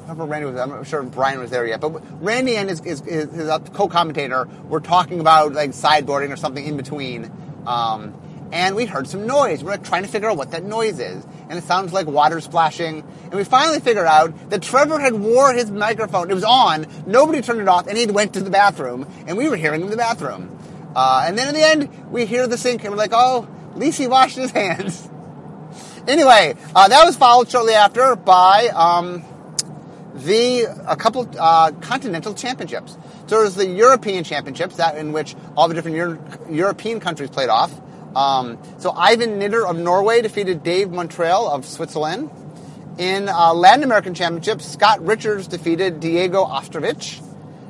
remember 0.00 0.24
Randy 0.24 0.46
was. 0.46 0.58
I'm 0.58 0.70
not 0.70 0.86
sure 0.86 1.02
Brian 1.02 1.38
was 1.38 1.50
there 1.50 1.66
yet, 1.66 1.82
but 1.82 2.02
Randy 2.22 2.56
and 2.56 2.70
his, 2.70 2.80
his, 2.80 3.00
his, 3.00 3.30
his 3.30 3.50
co-commentator 3.74 4.48
were 4.68 4.80
talking 4.80 5.20
about 5.20 5.52
like 5.52 5.72
sideboarding 5.72 6.32
or 6.32 6.36
something 6.36 6.64
in 6.64 6.78
between, 6.78 7.30
um, 7.66 8.14
and 8.52 8.74
we 8.74 8.86
heard 8.86 9.06
some 9.06 9.26
noise. 9.26 9.62
We're 9.62 9.72
like, 9.72 9.84
trying 9.84 10.04
to 10.04 10.08
figure 10.08 10.30
out 10.30 10.38
what 10.38 10.52
that 10.52 10.64
noise 10.64 10.98
is, 10.98 11.26
and 11.50 11.58
it 11.58 11.64
sounds 11.64 11.92
like 11.92 12.06
water 12.06 12.40
splashing. 12.40 13.04
And 13.24 13.34
we 13.34 13.44
finally 13.44 13.80
figured 13.80 14.06
out 14.06 14.48
that 14.48 14.62
Trevor 14.62 14.98
had 14.98 15.12
wore 15.12 15.52
his 15.52 15.70
microphone. 15.70 16.30
It 16.30 16.34
was 16.34 16.44
on. 16.44 16.86
Nobody 17.06 17.42
turned 17.42 17.60
it 17.60 17.68
off, 17.68 17.86
and 17.86 17.98
he 17.98 18.06
went 18.06 18.32
to 18.32 18.40
the 18.40 18.50
bathroom, 18.50 19.06
and 19.26 19.36
we 19.36 19.50
were 19.50 19.56
hearing 19.56 19.82
him 19.82 19.88
in 19.88 19.90
the 19.90 19.98
bathroom. 19.98 20.56
Uh, 20.94 21.24
and 21.26 21.36
then 21.36 21.48
in 21.48 21.54
the 21.54 21.62
end, 21.62 22.10
we 22.10 22.24
hear 22.24 22.46
the 22.46 22.56
sink, 22.56 22.84
and 22.84 22.92
we're 22.92 22.96
like, 22.96 23.12
oh, 23.12 23.46
at 23.76 23.80
least 23.80 23.98
he 23.98 24.06
washed 24.06 24.36
his 24.36 24.50
hands. 24.50 25.06
anyway, 26.08 26.54
uh, 26.74 26.88
that 26.88 27.04
was 27.04 27.14
followed 27.14 27.50
shortly 27.50 27.74
after 27.74 28.16
by. 28.16 28.68
Um, 28.68 29.22
the 30.14 30.62
a 30.88 30.96
couple 30.96 31.28
uh, 31.38 31.72
continental 31.82 32.32
championships. 32.32 32.96
So 33.26 33.40
there's 33.40 33.54
the 33.54 33.66
European 33.66 34.24
Championships, 34.24 34.76
that 34.76 34.96
in 34.96 35.12
which 35.12 35.36
all 35.58 35.68
the 35.68 35.74
different 35.74 35.98
Euro- 35.98 36.18
European 36.48 37.00
countries 37.00 37.28
played 37.28 37.50
off. 37.50 37.70
Um, 38.16 38.58
so 38.78 38.92
Ivan 38.92 39.38
Nitter 39.38 39.68
of 39.68 39.76
Norway 39.76 40.22
defeated 40.22 40.62
Dave 40.62 40.90
Montreal 40.90 41.50
of 41.50 41.66
Switzerland. 41.66 42.30
In 42.96 43.28
uh, 43.28 43.52
Latin 43.52 43.84
American 43.84 44.14
Championships, 44.14 44.64
Scott 44.64 45.04
Richards 45.04 45.48
defeated 45.48 46.00
Diego 46.00 46.46
Ostrovich. 46.46 47.22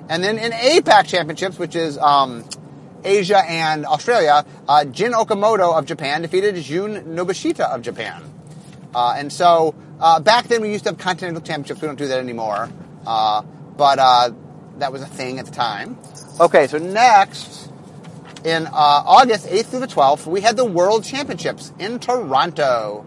And 0.08 0.22
then 0.22 0.38
in 0.38 0.52
APAC 0.52 1.08
Championships, 1.08 1.58
which 1.58 1.74
is 1.74 1.98
um, 1.98 2.44
Asia 3.06 3.38
and 3.38 3.86
Australia, 3.86 4.44
uh, 4.68 4.84
Jin 4.84 5.12
Okamoto 5.12 5.78
of 5.78 5.86
Japan 5.86 6.22
defeated 6.22 6.56
Jun 6.56 7.16
Nobushita 7.16 7.74
of 7.74 7.82
Japan. 7.82 8.22
Uh, 8.94 9.14
and 9.16 9.32
so 9.32 9.74
uh, 10.00 10.20
back 10.20 10.48
then 10.48 10.62
we 10.62 10.72
used 10.72 10.84
to 10.84 10.90
have 10.90 10.98
continental 10.98 11.40
championships. 11.40 11.80
We 11.80 11.86
don't 11.86 11.98
do 11.98 12.08
that 12.08 12.18
anymore. 12.18 12.70
Uh, 13.06 13.42
but 13.76 13.98
uh, 13.98 14.30
that 14.78 14.92
was 14.92 15.02
a 15.02 15.06
thing 15.06 15.38
at 15.38 15.46
the 15.46 15.52
time. 15.52 15.98
Okay, 16.40 16.66
so 16.66 16.78
next, 16.78 17.70
in 18.44 18.66
August 18.66 19.46
8th 19.46 19.66
through 19.66 19.80
the 19.80 19.86
12th, 19.86 20.26
we 20.26 20.40
had 20.40 20.56
the 20.56 20.64
World 20.64 21.04
Championships 21.04 21.72
in 21.78 21.98
Toronto. 21.98 23.06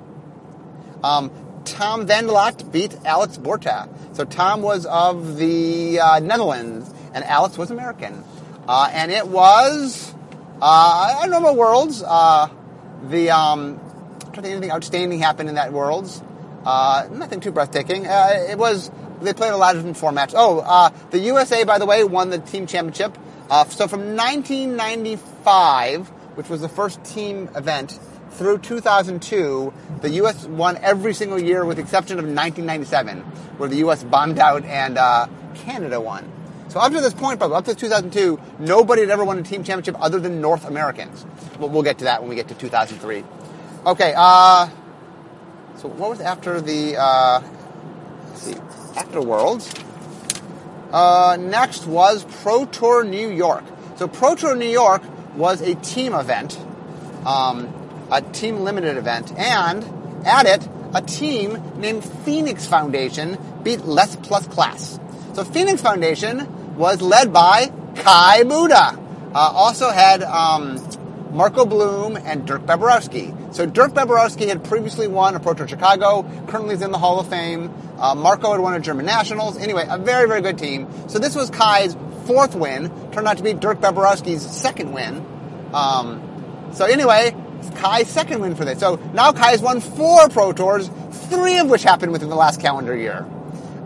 Um, 1.03 1.31
Tom 1.65 2.05
van 2.07 2.25
de 2.25 2.31
Logt 2.31 2.71
beat 2.71 2.95
Alex 3.05 3.38
Borteh. 3.38 3.88
So 4.15 4.25
Tom 4.25 4.62
was 4.62 4.85
of 4.85 5.38
the 5.38 5.99
uh, 5.99 6.19
Netherlands, 6.19 6.93
and 7.13 7.23
Alex 7.23 7.57
was 7.57 7.71
American. 7.71 8.23
Uh, 8.69 8.88
and 8.93 9.12
it 9.12 9.27
was 9.27 10.13
uh, 10.62 11.21
a 11.23 11.27
normal 11.27 11.55
Worlds. 11.55 12.01
the 12.01 12.05
um, 12.05 13.79
I 13.79 14.23
don't 14.25 14.43
think 14.43 14.45
anything 14.45 14.71
outstanding 14.71 15.17
happened 15.19 15.49
in 15.49 15.55
that 15.55 15.73
Worlds. 15.73 16.21
Uh, 16.63 17.08
nothing 17.12 17.39
too 17.39 17.51
breathtaking. 17.51 18.05
Uh, 18.05 18.45
it 18.47 18.60
was 18.60 18.91
they 19.21 19.34
played 19.34 19.53
a 19.53 19.58
lot 19.58 19.75
of 19.75 19.84
different 19.84 19.97
formats. 19.97 20.36
Oh, 20.38 20.60
uh, 20.60 20.91
the 21.10 21.17
USA, 21.17 21.63
by 21.63 21.79
the 21.79 21.88
way, 21.88 22.03
won 22.03 22.29
the 22.29 22.38
team 22.38 22.67
championship. 22.67 23.17
Uh, 23.49 23.65
so 23.65 23.88
from 23.88 24.15
1995, 24.15 26.10
which 26.36 26.47
was 26.47 26.62
the 26.62 26.69
first 26.69 27.03
team 27.03 27.49
event, 27.55 27.99
through 28.34 28.60
2002, 28.60 29.73
the 30.01 30.12
U.S. 30.12 30.45
won 30.45 30.77
every 30.77 31.15
single 31.15 31.39
year 31.39 31.65
with 31.65 31.77
the 31.77 31.84
exception 31.84 32.19
of 32.19 32.25
1997, 32.25 33.21
where 33.58 33.67
the 33.67 33.77
U.S. 33.77 34.03
bombed 34.03 34.38
out 34.38 34.63
and 34.63 34.99
uh, 34.99 35.25
Canada 35.55 35.99
won. 35.99 36.32
So 36.69 36.79
up 36.79 36.93
to 36.93 37.01
this 37.01 37.15
point, 37.15 37.41
up 37.41 37.65
to 37.65 37.73
2002, 37.73 38.39
nobody 38.60 39.01
had 39.01 39.10
ever 39.10 39.25
won 39.25 39.39
a 39.39 39.43
team 39.43 39.63
championship 39.63 39.99
other 39.99 40.19
than 40.19 40.39
North 40.39 40.65
Americans. 40.65 41.25
We'll, 41.58 41.69
we'll 41.69 41.82
get 41.82 41.97
to 41.97 42.03
that 42.03 42.21
when 42.21 42.29
we 42.29 42.36
get 42.36 42.47
to 42.49 42.53
2003. 42.53 43.23
Okay, 43.88 44.13
uh, 44.15 44.69
so 45.77 45.88
what 45.88 46.12
was 46.12 46.21
after 46.21 46.62
the, 46.62 46.95
uh, 46.95 47.41
see, 48.36 48.53
after 48.95 49.19
Worlds? 49.19 49.73
Uh, 50.91 51.38
next 51.39 51.88
was 51.88 52.23
Pro 52.43 52.65
Tour 52.65 53.03
New 53.03 53.32
York. 53.32 53.63
So 53.95 54.08
Pro 54.08 54.36
Tour 54.36 54.55
New 54.55 54.69
York 54.69 55.01
was 55.36 55.62
a 55.62 55.73
team 55.73 56.13
event, 56.13 56.60
um, 57.25 57.73
a 58.12 58.21
team 58.21 58.60
limited 58.60 58.95
event, 58.95 59.34
and 59.38 59.84
at 60.23 60.45
it, 60.45 60.69
a 60.93 61.01
team 61.01 61.58
named 61.77 62.03
Phoenix 62.03 62.67
Foundation 62.67 63.39
beat 63.63 63.86
Less 63.86 64.15
Plus 64.17 64.47
Class. 64.47 64.99
So 65.34 65.43
Phoenix 65.43 65.82
Foundation 65.82 66.47
was 66.79 67.01
led 67.01 67.33
by 67.33 67.67
Kai 67.97 68.43
Budde. 68.43 68.71
Uh, 69.35 69.37
also 69.37 69.89
had 69.89 70.23
um, 70.23 70.79
Marco 71.31 71.65
Blume 71.65 72.17
and 72.17 72.47
Dirk 72.47 72.61
Baberowski. 72.61 73.53
So 73.53 73.65
Dirk 73.65 73.91
Baberowski 73.91 74.47
had 74.47 74.63
previously 74.63 75.07
won 75.07 75.35
a 75.35 75.41
Pro 75.41 75.53
Tour 75.53 75.67
Chicago, 75.67 76.23
currently 76.47 76.75
is 76.75 76.81
in 76.81 76.91
the 76.91 76.97
Hall 76.97 77.19
of 77.19 77.27
Fame. 77.27 77.71
Uh, 77.99 78.15
Marco 78.15 78.53
had 78.53 78.61
won 78.61 78.73
a 78.73 78.79
German 78.79 79.05
Nationals. 79.05 79.57
Anyway, 79.57 79.85
a 79.87 79.97
very, 79.97 80.27
very 80.27 80.41
good 80.41 80.57
team. 80.57 80.87
So 81.09 81.19
this 81.19 81.35
was 81.35 81.49
Kai's 81.49 81.97
fourth 82.25 82.55
win. 82.55 82.89
Turned 83.11 83.27
out 83.27 83.37
to 83.37 83.43
be 83.43 83.53
Dirk 83.53 83.81
Baberowski's 83.81 84.41
second 84.49 84.93
win. 84.93 85.25
Um, 85.73 86.69
so 86.73 86.85
anyway, 86.85 87.35
Kai's 87.75 88.07
second 88.07 88.39
win 88.39 88.55
for 88.55 88.63
this. 88.63 88.79
So 88.79 88.95
now 89.13 89.33
Kai 89.33 89.51
has 89.51 89.61
won 89.61 89.81
four 89.81 90.29
Pro 90.29 90.53
Tours, 90.53 90.89
three 91.11 91.59
of 91.59 91.69
which 91.69 91.83
happened 91.83 92.13
within 92.13 92.29
the 92.29 92.37
last 92.37 92.61
calendar 92.61 92.95
year. 92.95 93.27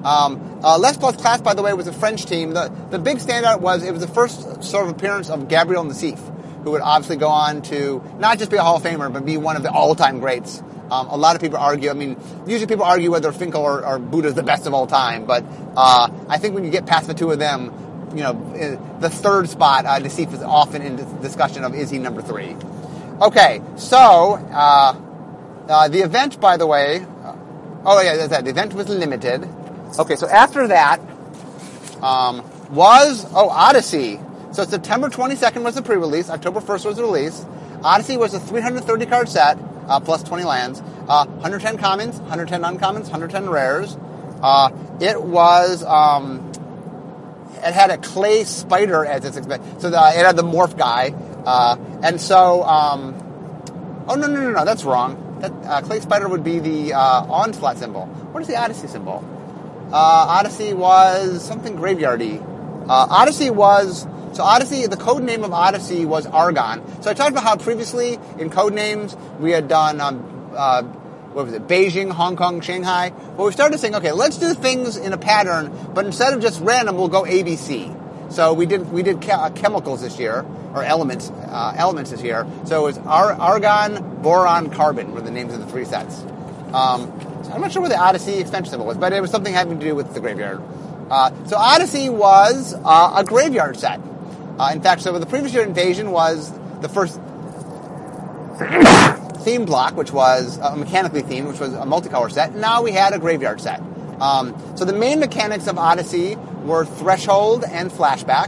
Um, 0.03 0.59
uh, 0.63 0.77
Les 0.77 0.97
Plus 0.97 1.15
Class, 1.15 1.41
by 1.41 1.53
the 1.53 1.61
way, 1.61 1.73
was 1.73 1.87
a 1.87 1.93
French 1.93 2.25
team. 2.25 2.51
The, 2.51 2.71
the 2.89 2.99
big 2.99 3.17
standout 3.17 3.61
was 3.61 3.83
it 3.83 3.91
was 3.91 4.01
the 4.01 4.13
first 4.13 4.63
sort 4.63 4.87
of 4.87 4.95
appearance 4.95 5.29
of 5.29 5.47
Gabriel 5.47 5.83
Nassif 5.83 6.19
who 6.63 6.71
would 6.71 6.81
obviously 6.81 7.17
go 7.17 7.27
on 7.27 7.61
to 7.61 8.01
not 8.19 8.39
just 8.39 8.49
be 8.49 8.57
a 8.57 8.61
Hall 8.61 8.77
of 8.77 8.83
Famer, 8.83 9.11
but 9.11 9.25
be 9.25 9.37
one 9.37 9.55
of 9.55 9.63
the 9.63 9.71
all-time 9.71 10.19
greats. 10.19 10.61
Um, 10.89 11.07
a 11.07 11.17
lot 11.17 11.35
of 11.35 11.41
people 11.41 11.57
argue. 11.57 11.89
I 11.89 11.93
mean, 11.93 12.17
usually 12.47 12.67
people 12.67 12.85
argue 12.85 13.11
whether 13.11 13.31
Finkel 13.31 13.61
or, 13.61 13.85
or 13.85 13.99
Budde 13.99 14.25
is 14.25 14.33
the 14.33 14.43
best 14.43 14.65
of 14.65 14.73
all 14.73 14.87
time, 14.87 15.25
but 15.25 15.43
uh, 15.75 16.09
I 16.29 16.37
think 16.37 16.55
when 16.55 16.63
you 16.63 16.71
get 16.71 16.85
past 16.85 17.07
the 17.07 17.13
two 17.13 17.31
of 17.31 17.39
them, 17.39 18.11
you 18.15 18.21
know, 18.21 18.53
eh, 18.55 18.77
the 18.99 19.09
third 19.09 19.49
spot, 19.49 19.85
uh, 19.85 19.99
Nassif 19.99 20.33
is 20.33 20.41
often 20.41 20.81
in 20.81 20.95
discussion 21.21 21.63
of 21.63 21.73
is 21.73 21.89
he 21.89 21.97
number 21.97 22.21
three. 22.21 22.55
Okay, 23.21 23.61
so 23.75 24.35
uh, 24.35 24.95
uh, 25.67 25.87
the 25.87 25.99
event, 25.99 26.39
by 26.39 26.57
the 26.57 26.67
way, 26.67 27.05
oh 27.85 28.01
yeah, 28.01 28.15
that's 28.15 28.29
that. 28.29 28.43
The 28.43 28.51
event 28.51 28.73
was 28.73 28.87
limited. 28.87 29.49
Okay, 29.99 30.15
so 30.15 30.27
after 30.27 30.67
that 30.67 30.99
um, 32.01 32.43
was 32.71 33.25
oh 33.33 33.49
Odyssey 33.49 34.19
so 34.53 34.63
September 34.65 35.09
22nd 35.09 35.63
was 35.63 35.73
the 35.73 35.81
pre-release. 35.81 36.29
October 36.29 36.61
1st 36.61 36.85
was 36.85 36.97
the 36.97 37.01
release. 37.01 37.43
Odyssey 37.83 38.17
was 38.17 38.35
a 38.35 38.39
330 38.39 39.05
card 39.07 39.27
set, 39.27 39.57
uh, 39.87 39.99
plus 39.99 40.21
20 40.21 40.43
lands. 40.43 40.79
Uh, 41.09 41.25
110 41.25 41.77
commons, 41.79 42.19
110 42.19 42.61
uncommons, 42.61 43.09
110 43.09 43.49
rares. 43.49 43.97
Uh, 44.43 44.69
it 45.01 45.19
was, 45.19 45.83
um, 45.83 46.51
it 47.63 47.73
had 47.73 47.89
a 47.89 47.97
clay 47.97 48.43
spider 48.43 49.03
as 49.05 49.25
its 49.25 49.37
expect. 49.37 49.81
So 49.81 49.89
the, 49.89 49.97
it 49.97 50.23
had 50.23 50.35
the 50.35 50.43
morph 50.43 50.77
guy. 50.77 51.15
Uh, 51.45 51.75
and 52.03 52.21
so, 52.21 52.61
um, 52.63 53.15
oh 54.07 54.13
no, 54.13 54.27
no, 54.27 54.39
no, 54.39 54.51
no, 54.51 54.65
that's 54.65 54.83
wrong. 54.83 55.39
That, 55.39 55.51
uh, 55.65 55.81
clay 55.81 55.99
spider 55.99 56.29
would 56.29 56.43
be 56.43 56.59
the 56.59 56.93
uh, 56.93 57.25
onslaught 57.25 57.79
symbol. 57.79 58.05
What 58.05 58.41
is 58.41 58.47
the 58.47 58.55
Odyssey 58.55 58.87
symbol? 58.87 59.27
Odyssey 59.93 60.73
was 60.73 61.43
something 61.45 61.77
graveyardy. 61.77 62.41
Odyssey 62.87 63.49
was 63.49 64.05
so 64.33 64.41
Odyssey, 64.41 64.87
the 64.87 64.97
code 64.97 65.21
name 65.21 65.43
of 65.43 65.53
Odyssey 65.53 66.05
was 66.05 66.25
Argon. 66.25 66.81
So 67.03 67.11
I 67.11 67.13
talked 67.13 67.31
about 67.31 67.43
how 67.43 67.55
previously 67.55 68.17
in 68.39 68.49
code 68.49 68.73
names 68.73 69.15
we 69.39 69.51
had 69.51 69.67
done, 69.67 70.01
um, 70.01 70.51
uh, 70.55 70.81
what 70.81 71.45
was 71.45 71.53
it, 71.53 71.67
Beijing, 71.67 72.11
Hong 72.11 72.35
Kong, 72.35 72.59
Shanghai. 72.61 73.11
But 73.11 73.45
we 73.45 73.51
started 73.51 73.79
saying, 73.79 73.93
okay, 73.95 74.11
let's 74.11 74.39
do 74.39 74.55
things 74.55 74.97
in 74.97 75.13
a 75.13 75.19
pattern, 75.19 75.71
but 75.93 76.07
instead 76.07 76.33
of 76.33 76.41
just 76.41 76.61
random, 76.61 76.97
we'll 76.97 77.09
go 77.09 77.23
ABC. 77.23 77.99
So 78.31 78.53
we 78.53 78.65
did 78.65 78.91
we 78.91 79.03
did 79.03 79.29
uh, 79.29 79.51
chemicals 79.51 80.01
this 80.01 80.17
year 80.17 80.43
or 80.73 80.83
elements 80.83 81.29
uh, 81.29 81.75
elements 81.77 82.09
this 82.09 82.23
year. 82.23 82.47
So 82.65 82.81
it 82.81 82.85
was 82.85 82.97
ar- 83.05 83.33
argon, 83.33 84.21
boron, 84.23 84.71
carbon 84.71 85.11
were 85.11 85.21
the 85.21 85.29
names 85.29 85.53
of 85.53 85.59
the 85.59 85.67
three 85.67 85.85
sets. 85.85 86.23
Um, 86.73 87.11
I'm 87.53 87.61
not 87.61 87.71
sure 87.71 87.83
what 87.83 87.89
the 87.89 87.99
Odyssey 87.99 88.39
expansion 88.39 88.71
symbol 88.71 88.87
was, 88.87 88.97
but 88.97 89.13
it 89.13 89.21
was 89.21 89.29
something 89.29 89.53
having 89.53 89.79
to 89.79 89.85
do 89.85 89.93
with 89.93 90.13
the 90.15 90.19
graveyard. 90.19 90.59
Uh, 91.11 91.31
so 91.45 91.55
Odyssey 91.55 92.09
was 92.09 92.73
uh, 92.83 93.13
a 93.17 93.23
graveyard 93.23 93.77
set. 93.77 94.01
Uh, 94.57 94.71
in 94.73 94.81
fact, 94.81 95.01
so 95.01 95.17
the 95.19 95.25
previous 95.27 95.53
year 95.53 95.63
Invasion 95.63 96.09
was 96.09 96.51
the 96.81 96.89
first 96.89 97.19
theme 99.43 99.65
block, 99.65 99.95
which 99.95 100.11
was 100.11 100.57
uh, 100.59 100.75
mechanically 100.75 101.21
themed, 101.21 101.47
which 101.47 101.59
was 101.59 101.73
a 101.73 101.85
multicolor 101.85 102.31
set. 102.31 102.55
Now 102.55 102.81
we 102.81 102.91
had 102.91 103.13
a 103.13 103.19
graveyard 103.19 103.61
set. 103.61 103.81
Um, 104.19 104.55
so 104.75 104.83
the 104.83 104.93
main 104.93 105.19
mechanics 105.19 105.67
of 105.67 105.77
Odyssey 105.77 106.35
were 106.63 106.85
Threshold 106.85 107.65
and 107.65 107.91
Flashback. 107.91 108.47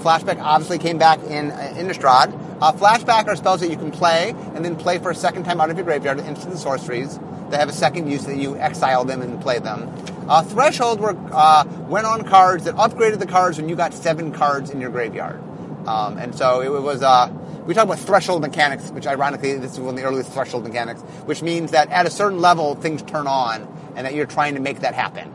Flashback 0.00 0.42
obviously 0.42 0.78
came 0.78 0.98
back 0.98 1.22
in 1.22 1.52
uh, 1.52 1.74
Innistrad. 1.76 2.38
Uh, 2.60 2.72
flashback 2.72 3.26
are 3.26 3.36
spells 3.36 3.60
that 3.60 3.70
you 3.70 3.76
can 3.76 3.90
play 3.90 4.34
and 4.54 4.64
then 4.64 4.76
play 4.76 4.98
for 4.98 5.10
a 5.10 5.14
second 5.14 5.44
time 5.44 5.60
out 5.60 5.70
of 5.70 5.76
your 5.76 5.84
graveyard, 5.84 6.18
instant 6.20 6.58
sorceries. 6.58 7.18
They 7.52 7.58
have 7.58 7.68
a 7.68 7.72
second 7.72 8.10
use 8.10 8.24
that 8.24 8.38
you 8.38 8.56
exile 8.56 9.04
them 9.04 9.20
and 9.20 9.38
play 9.38 9.58
them. 9.58 9.94
Uh, 10.26 10.42
Threshold 10.42 11.00
were, 11.00 11.14
uh, 11.32 11.64
went 11.86 12.06
on 12.06 12.24
cards 12.24 12.64
that 12.64 12.74
upgraded 12.76 13.18
the 13.18 13.26
cards 13.26 13.58
when 13.58 13.68
you 13.68 13.76
got 13.76 13.92
seven 13.92 14.32
cards 14.32 14.70
in 14.70 14.80
your 14.80 14.88
graveyard. 14.88 15.38
Um, 15.86 16.16
and 16.16 16.34
so 16.34 16.62
it, 16.62 16.70
was, 16.70 17.02
uh, 17.02 17.28
we 17.66 17.74
talk 17.74 17.84
about 17.84 17.98
threshold 17.98 18.40
mechanics, 18.40 18.88
which 18.90 19.06
ironically, 19.06 19.58
this 19.58 19.72
is 19.72 19.80
one 19.80 19.90
of 19.90 19.96
the 19.96 20.04
earliest 20.04 20.32
threshold 20.32 20.64
mechanics, 20.64 21.02
which 21.26 21.42
means 21.42 21.72
that 21.72 21.90
at 21.90 22.06
a 22.06 22.10
certain 22.10 22.40
level, 22.40 22.74
things 22.74 23.02
turn 23.02 23.26
on 23.26 23.68
and 23.96 24.06
that 24.06 24.14
you're 24.14 24.24
trying 24.24 24.54
to 24.54 24.60
make 24.60 24.80
that 24.80 24.94
happen. 24.94 25.30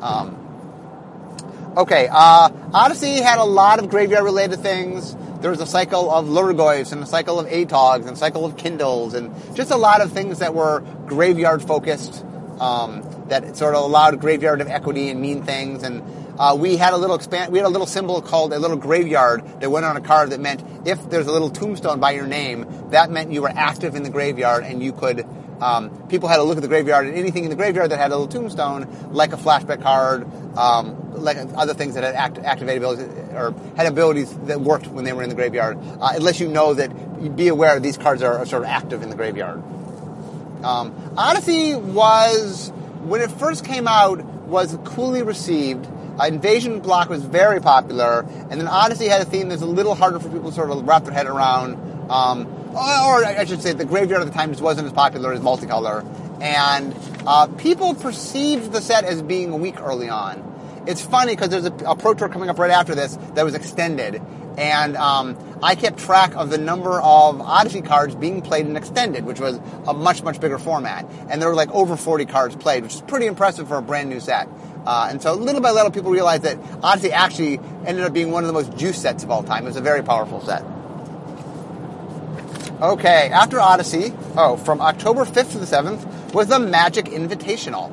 Um, 0.00 0.36
okay, 1.76 2.06
uh, 2.12 2.48
Odyssey 2.74 3.20
had 3.22 3.38
a 3.38 3.44
lot 3.44 3.80
of 3.80 3.90
graveyard 3.90 4.22
related 4.22 4.60
things. 4.60 5.16
There 5.46 5.52
was 5.52 5.60
a 5.60 5.66
cycle 5.66 6.10
of 6.10 6.26
Lhurgoyfs 6.26 6.90
and 6.90 7.04
a 7.04 7.06
cycle 7.06 7.38
of 7.38 7.46
Atogs 7.46 8.00
and 8.00 8.10
a 8.10 8.16
cycle 8.16 8.44
of 8.44 8.56
Kindles 8.56 9.14
and 9.14 9.32
just 9.54 9.70
a 9.70 9.76
lot 9.76 10.00
of 10.00 10.10
things 10.10 10.40
that 10.40 10.56
were 10.56 10.80
graveyard 11.06 11.62
focused 11.62 12.24
um, 12.58 13.04
that 13.28 13.56
sort 13.56 13.76
of 13.76 13.84
allowed 13.84 14.20
graveyard 14.20 14.60
of 14.60 14.66
equity 14.66 15.08
and 15.08 15.20
mean 15.20 15.44
things 15.44 15.84
and 15.84 16.02
uh, 16.36 16.56
we 16.58 16.76
had 16.76 16.94
a 16.94 16.96
little 16.96 17.14
expand, 17.14 17.52
we 17.52 17.60
had 17.60 17.66
a 17.66 17.70
little 17.70 17.86
symbol 17.86 18.20
called 18.22 18.52
a 18.52 18.58
little 18.58 18.76
graveyard 18.76 19.60
that 19.60 19.70
went 19.70 19.86
on 19.86 19.96
a 19.96 20.00
card 20.00 20.30
that 20.30 20.40
meant 20.40 20.64
if 20.84 21.10
there's 21.10 21.28
a 21.28 21.32
little 21.32 21.50
tombstone 21.50 22.00
by 22.00 22.10
your 22.10 22.26
name, 22.26 22.66
that 22.90 23.12
meant 23.12 23.30
you 23.30 23.42
were 23.42 23.52
active 23.54 23.94
in 23.94 24.02
the 24.02 24.10
graveyard 24.10 24.64
and 24.64 24.82
you 24.82 24.92
could. 24.92 25.24
Um, 25.60 26.08
people 26.08 26.28
had 26.28 26.36
to 26.36 26.42
look 26.42 26.56
at 26.56 26.62
the 26.62 26.68
graveyard 26.68 27.06
and 27.06 27.16
anything 27.16 27.44
in 27.44 27.50
the 27.50 27.56
graveyard 27.56 27.90
that 27.90 27.98
had 27.98 28.10
a 28.10 28.16
little 28.16 28.28
tombstone, 28.28 29.12
like 29.12 29.32
a 29.32 29.36
flashback 29.36 29.82
card, 29.82 30.26
um, 30.56 31.14
like 31.14 31.38
other 31.56 31.74
things 31.74 31.94
that 31.94 32.04
had 32.04 32.14
act, 32.14 32.38
activated 32.38 32.82
abilities 32.82 33.08
or 33.32 33.54
had 33.76 33.86
abilities 33.86 34.34
that 34.46 34.60
worked 34.60 34.86
when 34.88 35.04
they 35.04 35.12
were 35.12 35.22
in 35.22 35.28
the 35.28 35.34
graveyard. 35.34 35.78
Uh, 36.00 36.12
unless 36.14 36.40
you 36.40 36.48
know 36.48 36.74
that, 36.74 37.36
be 37.36 37.48
aware 37.48 37.80
these 37.80 37.96
cards 37.96 38.22
are, 38.22 38.44
sort 38.46 38.62
of 38.62 38.68
active 38.68 39.02
in 39.02 39.10
the 39.10 39.16
graveyard. 39.16 39.62
Um, 40.62 40.94
Odyssey 41.16 41.74
was 41.74 42.70
when 43.04 43.20
it 43.20 43.30
first 43.30 43.64
came 43.64 43.88
out 43.88 44.24
was 44.46 44.76
coolly 44.84 45.22
received 45.22 45.86
uh, 46.18 46.24
Invasion 46.24 46.80
Block 46.80 47.10
was 47.10 47.22
very 47.22 47.60
popular, 47.60 48.20
and 48.50 48.52
then 48.52 48.66
Odyssey 48.68 49.06
had 49.06 49.20
a 49.20 49.24
theme 49.24 49.50
that's 49.50 49.62
a 49.62 49.66
little 49.66 49.94
harder 49.94 50.18
for 50.18 50.30
people 50.30 50.50
to 50.50 50.54
sort 50.54 50.70
of 50.70 50.86
wrap 50.86 51.04
their 51.04 51.12
head 51.12 51.26
around. 51.26 51.76
Um, 52.10 52.65
or, 52.76 53.24
I 53.24 53.44
should 53.44 53.62
say, 53.62 53.72
the 53.72 53.84
Graveyard 53.84 54.22
at 54.22 54.26
the 54.26 54.34
time 54.34 54.50
just 54.50 54.62
wasn't 54.62 54.86
as 54.86 54.92
popular 54.92 55.32
as 55.32 55.40
multicolor, 55.40 56.04
and 56.42 56.94
uh, 57.26 57.46
people 57.46 57.94
perceived 57.94 58.72
the 58.72 58.80
set 58.80 59.04
as 59.04 59.22
being 59.22 59.58
weak 59.60 59.80
early 59.80 60.08
on. 60.08 60.84
It's 60.86 61.04
funny 61.04 61.34
because 61.34 61.48
there's 61.48 61.64
a, 61.64 61.72
a, 61.86 61.96
Pro 61.96 62.14
Tour 62.14 62.28
coming 62.28 62.48
up 62.48 62.58
right 62.58 62.70
after 62.70 62.94
this 62.94 63.16
that 63.34 63.44
was 63.44 63.54
extended, 63.54 64.20
and 64.56 64.96
um, 64.96 65.36
I 65.62 65.74
kept 65.74 65.98
track 65.98 66.36
of 66.36 66.50
the 66.50 66.58
number 66.58 67.00
of 67.00 67.40
Odyssey 67.40 67.82
cards 67.82 68.14
being 68.14 68.42
played 68.42 68.66
in 68.66 68.76
extended, 68.76 69.24
which 69.24 69.40
was 69.40 69.58
a 69.86 69.94
much 69.94 70.22
much 70.22 70.38
bigger 70.38 70.58
format, 70.58 71.04
and 71.28 71.40
there 71.40 71.48
were 71.48 71.56
like 71.56 71.70
over 71.72 71.96
40 71.96 72.26
cards 72.26 72.54
played, 72.56 72.82
which 72.82 72.94
is 72.94 73.00
pretty 73.00 73.26
impressive 73.26 73.66
for 73.66 73.78
a 73.78 73.82
brand 73.82 74.10
new 74.10 74.20
set. 74.20 74.48
Uh, 74.86 75.08
and 75.10 75.20
so 75.20 75.34
little 75.34 75.60
by 75.60 75.72
little, 75.72 75.90
people 75.90 76.12
realized 76.12 76.44
that 76.44 76.58
Odyssey 76.82 77.10
actually 77.10 77.58
ended 77.84 78.04
up 78.04 78.12
being 78.12 78.30
one 78.30 78.44
of 78.44 78.46
the 78.46 78.52
most 78.52 78.76
juice 78.76 79.00
sets 79.00 79.24
of 79.24 79.30
all 79.30 79.42
time. 79.42 79.64
It 79.64 79.68
was 79.68 79.76
a 79.76 79.80
very 79.80 80.02
powerful 80.02 80.40
set. 80.40 80.62
Okay, 82.80 83.30
after 83.32 83.58
Odyssey, 83.58 84.12
oh, 84.36 84.58
from 84.58 84.82
October 84.82 85.24
5th 85.24 85.52
to 85.52 85.58
the 85.58 85.64
7th 85.64 86.34
was 86.34 86.48
the 86.48 86.58
Magic 86.58 87.06
Invitational. 87.06 87.90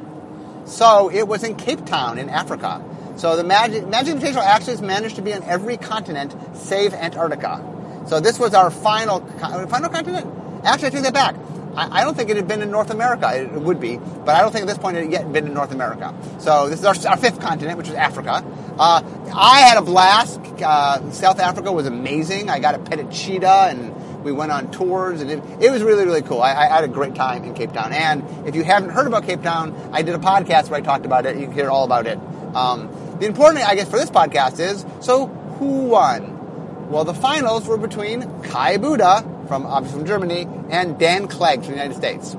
So 0.68 1.10
it 1.10 1.26
was 1.26 1.46
in 1.46 1.56
Cape 1.56 1.86
Town 1.86 2.18
in 2.18 2.28
Africa. 2.28 2.84
So 3.16 3.38
the 3.38 3.46
Magic, 3.46 3.88
Magic 3.88 4.16
Invitational 4.16 4.44
actually 4.44 4.74
has 4.74 4.82
managed 4.82 5.16
to 5.16 5.22
be 5.22 5.34
on 5.34 5.42
every 5.44 5.78
continent 5.78 6.36
save 6.54 6.94
Antarctica. 6.94 7.64
So 8.08 8.20
this 8.20 8.38
was 8.38 8.54
our 8.54 8.70
final 8.70 9.22
final 9.68 9.90
continent. 9.90 10.28
Actually, 10.66 10.88
I 10.88 10.92
take 10.92 11.04
that 11.04 11.14
back. 11.14 11.36
I, 11.76 12.02
I, 12.02 12.04
don't 12.04 12.16
think 12.16 12.30
it 12.30 12.36
had 12.36 12.48
been 12.48 12.62
in 12.62 12.70
North 12.70 12.90
America. 12.90 13.32
It, 13.34 13.54
it, 13.54 13.62
would 13.62 13.80
be, 13.80 13.98
but 13.98 14.36
I 14.36 14.42
don't 14.42 14.52
think 14.52 14.64
at 14.64 14.68
this 14.68 14.78
point 14.78 14.98
it 14.98 15.04
had 15.04 15.12
yet 15.12 15.32
been 15.32 15.48
in 15.48 15.54
North 15.54 15.72
America. 15.72 16.14
So 16.40 16.70
this 16.70 16.80
is 16.80 16.86
our, 16.86 16.96
our 17.12 17.18
fifth 17.18 17.40
continent, 17.40 17.78
which 17.78 17.88
is 17.88 17.96
Africa. 17.96 18.44
Uh, 18.78 19.02
I 19.34 19.62
had 19.62 19.78
a 19.78 19.82
blast. 19.82 20.40
Uh, 20.62 21.10
South 21.12 21.40
Africa 21.40 21.72
was 21.72 21.88
amazing. 21.88 22.50
I 22.50 22.60
got 22.60 22.76
a 22.76 22.80
pet 22.80 23.00
a 23.00 23.06
cheetah 23.06 23.68
and 23.70 23.93
we 24.24 24.32
went 24.32 24.52
on 24.52 24.72
tours 24.72 25.22
and 25.22 25.30
it, 25.30 25.44
it 25.60 25.72
was 25.72 25.84
really, 25.84 26.06
really 26.06 26.22
cool. 26.22 26.42
I, 26.42 26.54
I, 26.54 26.68
had 26.68 26.84
a 26.84 26.88
great 26.88 27.16
time 27.16 27.44
in 27.44 27.54
Cape 27.54 27.74
Town. 27.74 27.94
And 27.94 28.48
if 28.48 28.56
you 28.56 28.64
haven't 28.64 28.92
heard 28.92 29.08
about 29.08 29.26
Cape 29.26 29.42
Town, 29.42 29.74
I 29.92 30.02
did 30.02 30.16
a 30.16 30.20
podcast 30.20 30.70
where 30.70 30.80
I 30.80 30.82
talked 30.82 31.06
about 31.06 31.26
it. 31.26 31.38
You 31.38 31.46
can 31.46 31.54
hear 31.54 31.70
all 31.70 31.84
about 31.84 32.08
it. 32.08 32.18
Um, 32.56 32.90
the 33.20 33.26
important, 33.26 33.68
I 33.68 33.76
guess, 33.76 33.90
for 33.90 33.98
this 33.98 34.10
podcast 34.10 34.60
is, 34.60 34.86
so 35.02 35.28
who 35.28 35.90
won? 35.90 36.90
Well, 36.90 37.04
the 37.04 37.14
finals 37.14 37.68
were 37.68 37.78
between 37.78 38.22
Kai 38.44 38.78
Budde 38.78 39.34
from 39.48 39.66
obviously 39.66 40.00
from 40.00 40.08
Germany, 40.08 40.48
and 40.70 40.98
Dan 40.98 41.28
Clegg 41.28 41.64
from 41.64 41.76
the 41.76 41.84
United 41.84 41.96
States. 41.96 42.36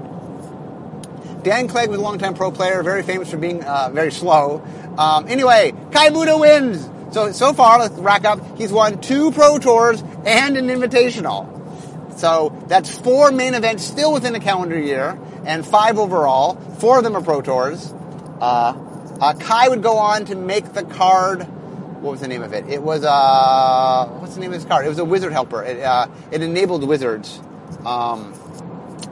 Dan 1.42 1.68
Clegg 1.68 1.90
was 1.90 1.99
a 1.99 2.03
longtime 2.03 2.35
pro 2.35 2.51
player, 2.51 2.83
very 2.83 3.03
famous 3.03 3.31
for 3.31 3.37
being 3.37 3.62
uh, 3.62 3.90
very 3.92 4.11
slow. 4.11 4.62
Um, 4.97 5.29
anyway, 5.29 5.73
Kai 5.92 6.11
Budde 6.11 6.40
wins. 6.40 6.90
So 7.12 7.33
so 7.33 7.53
far, 7.53 7.79
let's 7.79 7.94
rack 7.99 8.25
up. 8.25 8.40
He's 8.59 8.73
won 8.73 9.01
two 9.01 9.31
pro 9.33 9.59
tours 9.59 10.03
and 10.25 10.57
an 10.57 10.68
invitational. 10.68 11.53
So 12.16 12.57
that's 12.68 12.96
four 12.96 13.31
main 13.33 13.55
events 13.55 13.85
still 13.85 14.12
within 14.12 14.35
a 14.35 14.40
calendar 14.40 14.79
year, 14.79 15.18
and 15.44 15.66
five 15.66 15.98
overall. 15.98 16.55
Four 16.79 16.98
of 16.98 17.05
them 17.05 17.16
are 17.16 17.22
pro 17.22 17.42
tours. 17.42 17.92
Uh, 18.40 18.74
uh, 19.20 19.35
Kai 19.35 19.68
would 19.68 19.83
go 19.83 19.98
on 19.98 20.27
to 20.27 20.35
make 20.35 20.72
the 20.72 20.85
card 20.85 21.46
what 22.05 22.11
was 22.11 22.20
the 22.20 22.29
name 22.29 22.42
of 22.42 22.53
it? 22.53 22.68
It 22.68 22.83
was 22.83 23.03
uh, 23.03 24.07
what's 24.18 24.35
the 24.35 24.40
name 24.40 24.53
of 24.53 24.61
this 24.61 24.68
card? 24.68 24.85
It 24.85 24.90
was 24.90 24.98
a 24.98 25.05
wizard 25.07 25.33
helper. 25.33 25.62
It 25.62 25.81
uh, 25.81 26.07
it 26.31 26.42
enabled 26.42 26.87
wizards. 26.87 27.40
Um, 27.87 28.35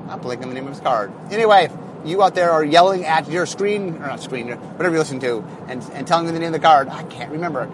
I'm 0.09 0.21
blanking 0.21 0.43
the 0.43 0.55
name 0.55 0.67
of 0.67 0.75
his 0.75 0.81
card. 0.81 1.11
Anyway, 1.31 1.71
you 2.05 2.23
out 2.23 2.35
there 2.35 2.51
are 2.51 2.63
yelling 2.63 3.07
at 3.07 3.31
your 3.31 3.47
screen 3.47 3.95
or 3.95 4.07
not 4.07 4.21
screen, 4.21 4.49
whatever 4.49 4.91
you're 4.91 4.99
listening 4.99 5.23
to, 5.23 5.43
and, 5.69 5.83
and 5.95 6.07
telling 6.07 6.27
me 6.27 6.33
the 6.33 6.39
name 6.39 6.49
of 6.49 6.61
the 6.61 6.67
card. 6.67 6.89
I 6.89 7.03
can't 7.05 7.33
remember. 7.33 7.65
It. 7.65 7.71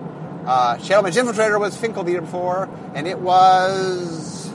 Uh, 0.47 0.77
Shadowmage 0.79 1.21
Infiltrator 1.21 1.59
was 1.59 1.77
Finkel 1.77 2.05
the 2.05 2.12
year 2.12 2.21
before, 2.21 2.69
and 2.95 3.09
it 3.09 3.19
was. 3.19 4.48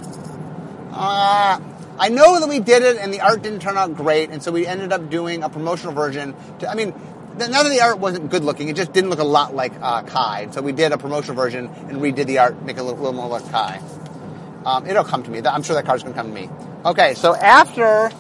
Uh, 0.94 1.60
I 1.98 2.10
know 2.10 2.40
that 2.40 2.48
we 2.48 2.60
did 2.60 2.84
it, 2.84 2.98
and 2.98 3.14
the 3.14 3.22
art 3.22 3.42
didn't 3.42 3.60
turn 3.60 3.78
out 3.78 3.96
great, 3.96 4.30
and 4.30 4.42
so 4.42 4.52
we 4.52 4.68
ended 4.68 4.94
up 4.94 5.10
doing 5.10 5.44
a 5.44 5.50
promotional 5.50 5.94
version. 5.94 6.36
To, 6.60 6.70
I 6.70 6.76
mean, 6.76 6.94
none 7.38 7.66
of 7.66 7.72
the 7.72 7.82
art 7.82 8.00
wasn't 8.00 8.30
good 8.30 8.44
looking. 8.44 8.70
It 8.70 8.76
just 8.76 8.94
didn't 8.94 9.10
look 9.10 9.20
a 9.20 9.24
lot 9.24 9.56
like 9.56 9.74
uh, 9.82 10.04
Kai. 10.04 10.50
So 10.52 10.62
we 10.62 10.72
did 10.72 10.92
a 10.92 10.98
promotional 10.98 11.36
version 11.36 11.68
and 11.68 11.98
redid 11.98 12.28
the 12.28 12.40
art, 12.40 12.62
make 12.64 12.78
it 12.78 12.80
a 12.80 12.84
little, 12.84 13.00
little 13.00 13.14
more 13.14 13.28
like 13.28 13.50
Kai. 13.52 13.82
Um, 14.66 14.86
it'll 14.86 15.04
come 15.04 15.24
to 15.24 15.32
me. 15.32 15.42
I'm 15.42 15.64
sure 15.64 15.76
that 15.76 15.86
card's 15.86 16.04
going 16.04 16.14
to 16.14 16.20
come 16.20 16.34
to 16.34 16.42
me. 16.42 16.50
Okay, 16.86 17.16
so 17.16 17.36
after 17.36 18.12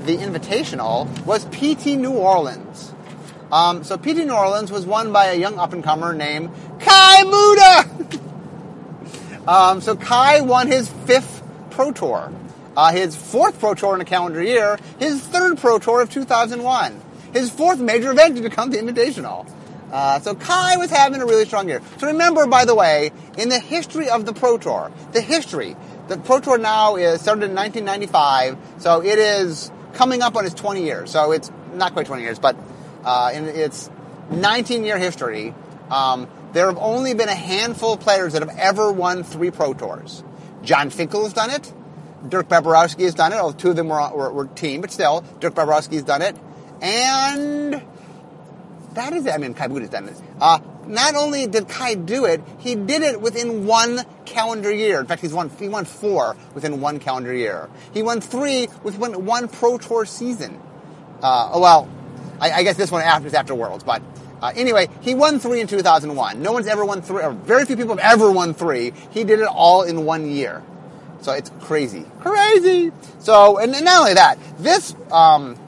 the 0.00 0.16
Invitational 0.16 1.08
was 1.26 1.44
PT 1.46 1.98
New 1.98 2.12
Orleans. 2.12 2.92
Um, 3.52 3.84
so 3.84 3.96
PT 3.96 4.24
New 4.26 4.34
Orleans 4.34 4.70
was 4.70 4.86
won 4.86 5.12
by 5.12 5.26
a 5.26 5.34
young 5.34 5.58
up 5.58 5.72
and 5.72 5.82
comer 5.84 6.14
named 6.14 6.50
Kai 6.80 7.24
Budde. 7.24 8.20
um, 9.48 9.80
so 9.80 9.96
Kai 9.96 10.40
won 10.40 10.68
his 10.68 10.88
fifth 10.88 11.39
Pro 11.80 11.92
Tour, 11.92 12.32
uh, 12.76 12.92
his 12.92 13.16
fourth 13.16 13.58
Pro 13.58 13.72
Tour 13.72 13.94
in 13.94 14.02
a 14.02 14.04
calendar 14.04 14.42
year, 14.42 14.78
his 14.98 15.22
third 15.22 15.56
Pro 15.56 15.78
Tour 15.78 16.02
of 16.02 16.10
2001 16.10 17.00
his 17.32 17.50
fourth 17.50 17.78
major 17.78 18.10
event 18.10 18.36
to 18.36 18.42
become 18.42 18.70
the 18.70 18.76
Invitational. 18.76 19.48
Uh, 19.90 20.20
so 20.20 20.34
Kai 20.34 20.76
was 20.76 20.90
having 20.90 21.22
a 21.22 21.26
really 21.26 21.44
strong 21.44 21.68
year. 21.68 21.80
So 21.98 22.08
remember, 22.08 22.46
by 22.46 22.64
the 22.64 22.74
way, 22.74 23.12
in 23.38 23.48
the 23.48 23.58
history 23.58 24.10
of 24.10 24.26
the 24.26 24.32
Pro 24.32 24.58
Tour, 24.58 24.92
the 25.12 25.20
history, 25.20 25.74
the 26.08 26.18
Pro 26.18 26.40
Tour 26.40 26.58
now 26.58 26.96
is 26.96 27.20
started 27.22 27.44
in 27.44 27.54
1995, 27.54 28.58
so 28.78 29.02
it 29.02 29.18
is 29.18 29.70
coming 29.94 30.20
up 30.20 30.36
on 30.36 30.44
its 30.44 30.54
20 30.54 30.84
years. 30.84 31.10
So 31.10 31.32
it's 31.32 31.50
not 31.72 31.92
quite 31.92 32.06
20 32.06 32.22
years, 32.22 32.38
but 32.38 32.56
uh, 33.04 33.30
in 33.32 33.46
its 33.46 33.90
19 34.30 34.84
year 34.84 34.98
history, 34.98 35.54
um, 35.90 36.28
there 36.52 36.66
have 36.66 36.78
only 36.78 37.14
been 37.14 37.28
a 37.28 37.34
handful 37.34 37.94
of 37.94 38.00
players 38.00 38.34
that 38.34 38.42
have 38.42 38.56
ever 38.58 38.92
won 38.92 39.22
three 39.22 39.50
Pro 39.50 39.72
Tours. 39.72 40.22
Jon 40.62 40.90
Finkel 40.90 41.24
has 41.24 41.32
done 41.32 41.50
it. 41.50 41.72
Dirk 42.28 42.48
Baberowski 42.48 43.04
has 43.04 43.14
done 43.14 43.32
it. 43.32 43.36
Although 43.36 43.56
two 43.56 43.70
of 43.70 43.76
them 43.76 43.88
were, 43.88 44.10
were, 44.14 44.32
were 44.32 44.46
team, 44.46 44.80
but 44.80 44.90
still, 44.90 45.24
Dirk 45.40 45.54
Baberowski 45.54 45.94
has 45.94 46.02
done 46.02 46.22
it. 46.22 46.36
And 46.82 47.82
that 48.94 49.12
is 49.12 49.26
it. 49.26 49.32
I 49.32 49.38
mean, 49.38 49.54
Kai 49.54 49.68
Budde 49.68 49.80
has 49.80 49.90
done 49.90 50.06
this. 50.06 50.20
Uh, 50.40 50.58
not 50.86 51.14
only 51.14 51.46
did 51.46 51.68
Kai 51.68 51.94
do 51.94 52.24
it, 52.24 52.42
he 52.58 52.74
did 52.74 53.02
it 53.02 53.20
within 53.20 53.66
one 53.66 54.00
calendar 54.24 54.72
year. 54.72 55.00
In 55.00 55.06
fact, 55.06 55.20
he's 55.22 55.32
won 55.32 55.50
he 55.50 55.68
won 55.68 55.84
four 55.84 56.36
within 56.54 56.80
one 56.80 56.98
calendar 56.98 57.32
year. 57.32 57.68
He 57.92 58.02
won 58.02 58.20
three 58.20 58.68
within 58.82 59.24
one 59.24 59.48
Pro 59.48 59.78
Tour 59.78 60.04
season. 60.04 60.60
Uh, 61.22 61.50
oh, 61.52 61.60
well, 61.60 61.88
I, 62.40 62.50
I, 62.50 62.62
guess 62.62 62.78
this 62.78 62.90
one 62.90 63.02
after 63.02 63.26
is 63.26 63.34
after 63.34 63.54
Worlds, 63.54 63.84
but 63.84 64.02
uh, 64.42 64.52
anyway, 64.54 64.88
he 65.00 65.14
won 65.14 65.38
three 65.38 65.60
in 65.60 65.66
2001. 65.66 66.40
No 66.40 66.52
one's 66.52 66.66
ever 66.66 66.84
won 66.84 67.02
three, 67.02 67.22
or 67.22 67.32
very 67.32 67.64
few 67.66 67.76
people 67.76 67.96
have 67.96 68.14
ever 68.14 68.30
won 68.30 68.54
three. 68.54 68.92
He 69.10 69.24
did 69.24 69.40
it 69.40 69.48
all 69.48 69.82
in 69.82 70.04
one 70.04 70.30
year. 70.30 70.62
So 71.20 71.32
it's 71.32 71.50
crazy. 71.60 72.06
Crazy! 72.20 72.92
So, 73.18 73.58
and, 73.58 73.74
and 73.74 73.84
not 73.84 74.00
only 74.00 74.14
that, 74.14 74.38
this, 74.58 74.94
um, 75.12 75.58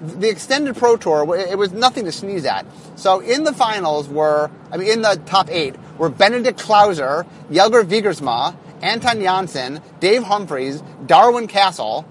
the 0.00 0.30
extended 0.30 0.76
Pro 0.76 0.96
Tour, 0.96 1.36
it 1.36 1.58
was 1.58 1.72
nothing 1.72 2.06
to 2.06 2.12
sneeze 2.12 2.46
at. 2.46 2.66
So 2.96 3.20
in 3.20 3.44
the 3.44 3.52
finals 3.52 4.08
were, 4.08 4.50
I 4.72 4.78
mean, 4.78 4.88
in 4.88 5.02
the 5.02 5.20
top 5.26 5.50
eight 5.50 5.76
were 5.98 6.08
Benedict 6.08 6.58
Klauser, 6.58 7.26
Jelger 7.50 7.84
Wiegersma, 7.84 8.56
Anton 8.82 9.16
Jonsson, 9.18 9.82
Dave 10.00 10.22
Humphreys, 10.22 10.82
Darwin 11.06 11.48
Kastle. 11.48 12.06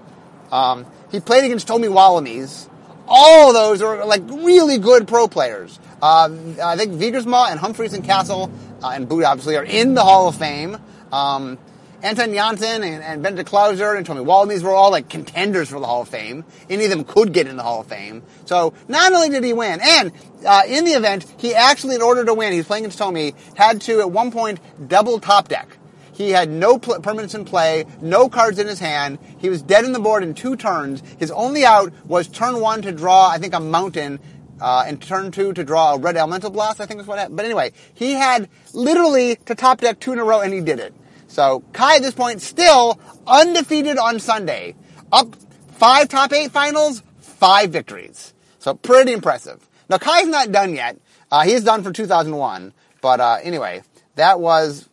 Um, 0.52 0.86
he 1.10 1.20
played 1.20 1.44
against 1.44 1.66
Tommi 1.66 1.88
Walamies. 1.88 2.68
All 3.08 3.48
of 3.48 3.54
those 3.54 3.82
are 3.82 4.04
like 4.04 4.22
really 4.28 4.78
good 4.78 5.06
pro 5.06 5.28
players. 5.28 5.78
Uh, 6.02 6.28
I 6.62 6.76
think 6.76 6.94
Wiegersma 6.94 7.50
and 7.50 7.58
Humphreys 7.58 7.94
and 7.94 8.04
Kastle 8.04 8.50
uh, 8.82 8.88
and 8.90 9.08
Boot 9.08 9.24
obviously 9.24 9.56
are 9.56 9.64
in 9.64 9.94
the 9.94 10.02
Hall 10.02 10.28
of 10.28 10.36
Fame. 10.36 10.76
Um, 11.12 11.58
Anton 12.02 12.30
Jonsson 12.30 12.84
and, 12.84 13.24
and 13.24 13.38
Klauser 13.46 13.96
and 13.96 14.06
Tommi 14.06 14.24
Walamies 14.24 14.62
were 14.62 14.70
all 14.70 14.90
like 14.90 15.08
contenders 15.08 15.68
for 15.68 15.80
the 15.80 15.86
Hall 15.86 16.02
of 16.02 16.08
Fame. 16.08 16.44
Any 16.68 16.84
of 16.84 16.90
them 16.90 17.04
could 17.04 17.32
get 17.32 17.46
in 17.46 17.56
the 17.56 17.62
Hall 17.62 17.80
of 17.80 17.86
Fame. 17.86 18.22
So 18.44 18.74
not 18.86 19.12
only 19.12 19.30
did 19.30 19.42
he 19.42 19.52
win, 19.52 19.80
and 19.82 20.12
uh, 20.46 20.62
in 20.68 20.84
the 20.84 20.92
event, 20.92 21.26
he 21.38 21.54
actually, 21.54 21.94
in 21.94 22.02
order 22.02 22.24
to 22.24 22.34
win, 22.34 22.52
he's 22.52 22.66
playing 22.66 22.84
against 22.84 22.98
Tommi, 22.98 23.34
had 23.56 23.80
to 23.82 24.00
at 24.00 24.10
one 24.10 24.30
point 24.30 24.60
double 24.88 25.18
top 25.18 25.48
deck. 25.48 25.75
He 26.16 26.30
had 26.30 26.48
no 26.48 26.78
pl- 26.78 27.00
permanence 27.00 27.34
in 27.34 27.44
play, 27.44 27.84
no 28.00 28.28
cards 28.28 28.58
in 28.58 28.66
his 28.66 28.78
hand. 28.78 29.18
He 29.38 29.50
was 29.50 29.60
dead 29.60 29.84
in 29.84 29.92
the 29.92 30.00
board 30.00 30.22
in 30.22 30.32
two 30.32 30.56
turns. 30.56 31.02
His 31.18 31.30
only 31.30 31.64
out 31.64 31.92
was 32.06 32.26
turn 32.26 32.60
one 32.60 32.80
to 32.82 32.92
draw, 32.92 33.28
I 33.28 33.36
think, 33.36 33.52
a 33.52 33.60
mountain, 33.60 34.18
uh, 34.58 34.84
and 34.86 35.00
turn 35.00 35.30
two 35.30 35.52
to 35.52 35.62
draw 35.62 35.94
a 35.94 35.98
red 35.98 36.16
elemental 36.16 36.50
blast, 36.50 36.80
I 36.80 36.86
think 36.86 37.00
is 37.00 37.06
what 37.06 37.18
happened. 37.18 37.36
But 37.36 37.44
anyway, 37.44 37.72
he 37.92 38.12
had 38.12 38.48
literally 38.72 39.36
to 39.44 39.54
top 39.54 39.82
deck 39.82 40.00
two 40.00 40.14
in 40.14 40.18
a 40.18 40.24
row, 40.24 40.40
and 40.40 40.54
he 40.54 40.60
did 40.62 40.78
it. 40.78 40.94
So 41.28 41.62
Kai 41.74 41.96
at 41.96 42.02
this 42.02 42.14
point 42.14 42.40
still 42.40 42.98
undefeated 43.26 43.98
on 43.98 44.18
Sunday. 44.18 44.74
Up 45.12 45.36
five 45.72 46.08
top 46.08 46.32
eight 46.32 46.50
finals, 46.50 47.02
five 47.20 47.70
victories. 47.70 48.32
So 48.58 48.74
pretty 48.74 49.12
impressive. 49.12 49.68
Now 49.90 49.98
Kai's 49.98 50.28
not 50.28 50.50
done 50.50 50.74
yet. 50.74 50.98
Uh, 51.30 51.42
he 51.42 51.52
is 51.52 51.64
done 51.64 51.82
for 51.82 51.92
2001. 51.92 52.72
But 53.02 53.20
uh, 53.20 53.38
anyway, 53.42 53.82
that 54.14 54.40
was 54.40 54.88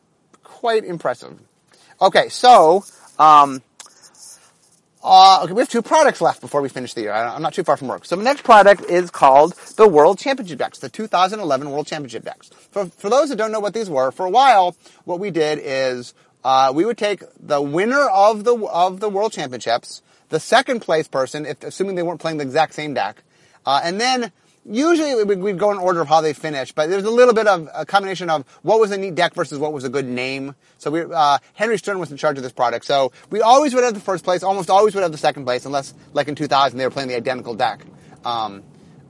quite 0.63 0.86
impressive. 0.86 1.38
Okay, 2.02 2.30
so 2.30 2.86
um, 3.19 3.62
uh, 5.04 5.41
okay, 5.43 5.52
we 5.52 5.60
have 5.60 5.67
two 5.67 5.82
products 5.82 6.21
left 6.21 6.39
before 6.39 6.62
we 6.62 6.69
finish 6.69 6.93
the 6.93 7.02
year. 7.02 7.12
I'm 7.12 7.41
not 7.41 7.54
too 7.54 7.65
far 7.65 7.76
from 7.76 7.89
work. 7.89 8.06
So 8.06 8.15
the 8.15 8.23
next 8.23 8.43
product 8.43 8.89
is 8.89 9.12
called 9.12 9.56
the 9.76 9.89
World 9.89 10.19
Championship 10.19 10.60
decks, 10.60 10.80
the 10.80 10.88
2011 10.88 11.69
World 11.69 11.86
Championship 11.86 12.23
decks. 12.23 12.47
For, 12.71 12.86
for 12.86 13.10
those 13.10 13.28
that 13.28 13.36
don't 13.36 13.52
know 13.52 13.60
what 13.60 13.73
these 13.73 13.89
were, 13.89 14.13
for 14.13 14.26
a 14.26 14.30
while, 14.30 14.78
what 15.04 15.19
we 15.19 15.32
did 15.32 15.60
is 15.62 16.13
uh, 16.45 16.71
we 16.73 16.86
would 16.86 16.97
take 16.97 17.23
the 17.38 17.62
winner 17.62 18.08
of 18.08 18.45
the 18.45 18.56
of 18.56 19.02
the 19.02 19.10
World 19.10 19.34
Championships, 19.34 20.02
the 20.30 20.39
second 20.39 20.80
place 20.80 21.10
person, 21.10 21.45
if 21.45 21.62
assuming 21.62 21.95
they 21.95 22.04
weren't 22.04 22.21
playing 22.21 22.38
the 22.38 22.45
exact 22.45 22.73
same 22.73 22.93
deck, 22.93 23.21
uh, 23.65 23.82
and 23.84 23.99
then 23.99 24.32
usually 24.65 25.23
we'd 25.23 25.60
go 25.60 25.71
in 25.71 25.78
order 25.78 26.02
of 26.02 26.08
how 26.08 26.21
they 26.21 26.34
finished, 26.34 26.76
but 26.76 26.89
there's 26.89 27.04
a 27.04 27.12
little 27.12 27.34
bit 27.34 27.47
of 27.47 27.69
a 27.73 27.86
combination 27.86 28.30
of 28.30 28.45
what 28.62 28.80
was 28.80 28.91
a 28.91 28.97
neat 28.97 29.15
deck 29.15 29.34
versus 29.34 29.60
what 29.60 29.73
was 29.73 29.84
a 29.84 29.89
good 29.89 30.06
name. 30.06 30.56
So 30.78 30.91
we, 30.91 31.02
uh, 31.02 31.39
Henry 31.54 31.78
Stern 31.78 31.99
was 31.99 32.12
in 32.12 32.17
charge 32.17 32.38
of 32.38 32.43
this 32.43 32.54
product. 32.54 32.86
So 32.86 33.12
we 33.30 33.41
always 33.41 33.73
would 33.73 33.84
have 33.84 33.93
the 33.93 33.99
first 33.99 34.23
place, 34.23 34.43
almost 34.43 34.69
always 34.69 34.95
would 34.95 35.02
have 35.02 35.12
the 35.12 35.17
second 35.17 35.45
place, 35.45 35.65
unless, 35.65 35.93
like 36.13 36.28
in 36.28 36.36
2000, 36.36 36.78
they 36.78 36.86
were 36.86 36.91
playing 36.91 37.10
the 37.10 37.15
identical 37.15 37.56
deck. 37.56 37.86
Um, 38.23 38.63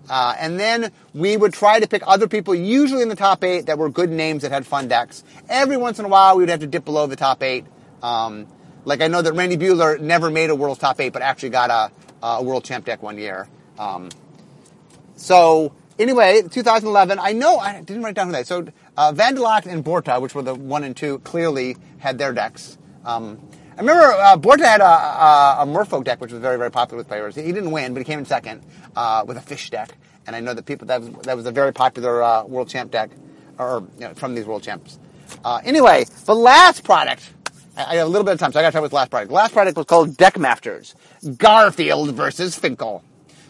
uh, 0.10 0.36
and 0.38 0.60
then 0.60 0.92
we 1.14 1.38
would 1.38 1.54
try 1.54 1.80
to 1.80 1.88
pick 1.88 2.04
other 2.06 2.28
people, 2.28 2.54
usually 2.54 3.02
in 3.02 3.10
the 3.10 3.16
top 3.16 3.44
eight, 3.44 3.68
that 3.68 3.78
were 3.78 3.90
good 3.90 4.10
names 4.10 4.42
that 4.42 4.52
had 4.52 4.66
fun 4.66 4.88
decks. 4.88 5.24
Every 5.48 5.78
once 5.78 6.00
in 6.00 6.06
a 6.06 6.10
while, 6.10 6.36
we 6.36 6.44
would 6.44 6.50
have 6.50 6.60
to 6.60 6.68
dip 6.68 6.84
below 6.84 7.08
the 7.08 7.16
top 7.16 7.42
eight. 7.42 7.66
Um, 8.02 8.48
like 8.86 9.02
I 9.02 9.08
know 9.08 9.22
that 9.22 9.34
Randy 9.34 9.56
Buehler 9.56 10.00
never 10.00 10.30
made 10.30 10.50
a 10.50 10.56
world 10.56 10.80
top 10.80 11.00
eight, 11.00 11.14
but 11.14 11.22
actually 11.22 11.52
got 11.52 11.70
a, 11.70 12.26
a 12.26 12.44
world 12.44 12.66
champ 12.66 12.86
deck 12.86 13.02
one 13.02 13.18
year. 13.18 13.48
Um, 13.80 14.10
so 15.16 15.74
anyway, 16.00 16.42
2011. 16.42 17.20
I 17.20 17.34
know 17.34 17.58
I 17.58 17.82
didn't 17.82 18.04
write 18.04 18.16
down 18.16 18.28
who 18.28 18.34
that. 18.34 18.48
So 18.48 18.66
uh, 18.98 19.12
Van 19.12 19.38
and 19.38 19.84
Borteh, 19.84 20.22
which 20.22 20.36
were 20.36 20.42
the 20.42 20.56
one 20.56 20.84
and 20.84 20.96
two, 20.96 21.20
clearly 21.20 21.78
had 22.00 22.18
their 22.18 22.34
decks. 22.34 22.78
Um, 23.06 23.40
I 23.76 23.82
remember 23.82 24.04
uh, 24.04 24.38
Borteh 24.38 24.64
had 24.64 24.82
a, 24.82 24.86
a, 24.86 25.58
a, 25.62 25.66
Merfolk 25.66 26.04
deck, 26.04 26.22
which 26.22 26.32
was 26.32 26.40
very, 26.40 26.58
very 26.58 26.70
popular 26.70 27.00
with 27.00 27.08
players. 27.08 27.36
He 27.36 27.52
didn't 27.52 27.72
win, 27.72 27.94
but 27.94 28.00
he 28.02 28.06
came 28.06 28.20
in 28.20 28.26
second 28.26 28.64
uh, 28.96 29.24
with 29.26 29.38
a 29.38 29.42
fish 29.42 29.72
deck. 29.72 29.96
And 30.28 30.36
I 30.36 30.40
know 30.40 30.54
that 30.54 30.66
people 30.66 30.88
that 30.88 31.02
was, 31.02 31.10
that 31.24 31.36
was 31.36 31.46
a 31.48 31.52
very 31.52 31.74
popular 31.74 32.22
uh, 32.22 32.44
world 32.46 32.70
champ 32.70 32.92
deck, 32.92 33.10
or 33.58 33.84
you 33.96 34.02
know, 34.02 34.14
from 34.14 34.36
these 34.36 34.46
world 34.46 34.64
champs. 34.64 35.00
Uh, 35.44 35.60
anyway, 35.66 36.06
the 36.26 36.36
last 36.36 36.84
product. 36.84 37.34
I, 37.76 37.84
I 37.84 37.96
have 37.96 38.08
a 38.08 38.10
little 38.10 38.24
bit 38.24 38.34
of 38.34 38.40
time, 38.40 38.52
so 38.52 38.60
I 38.60 38.62
got 38.62 38.70
to 38.70 38.74
talk 38.74 38.80
about 38.82 38.92
the 38.92 38.96
last 38.96 39.10
product. 39.10 39.30
The 39.30 39.36
last 39.36 39.54
product 39.54 39.76
was 39.76 39.86
called 39.88 40.12
Deckmasters: 40.12 40.94
Garfield 41.38 42.14
versus 42.14 42.56
Finkel. 42.56 43.04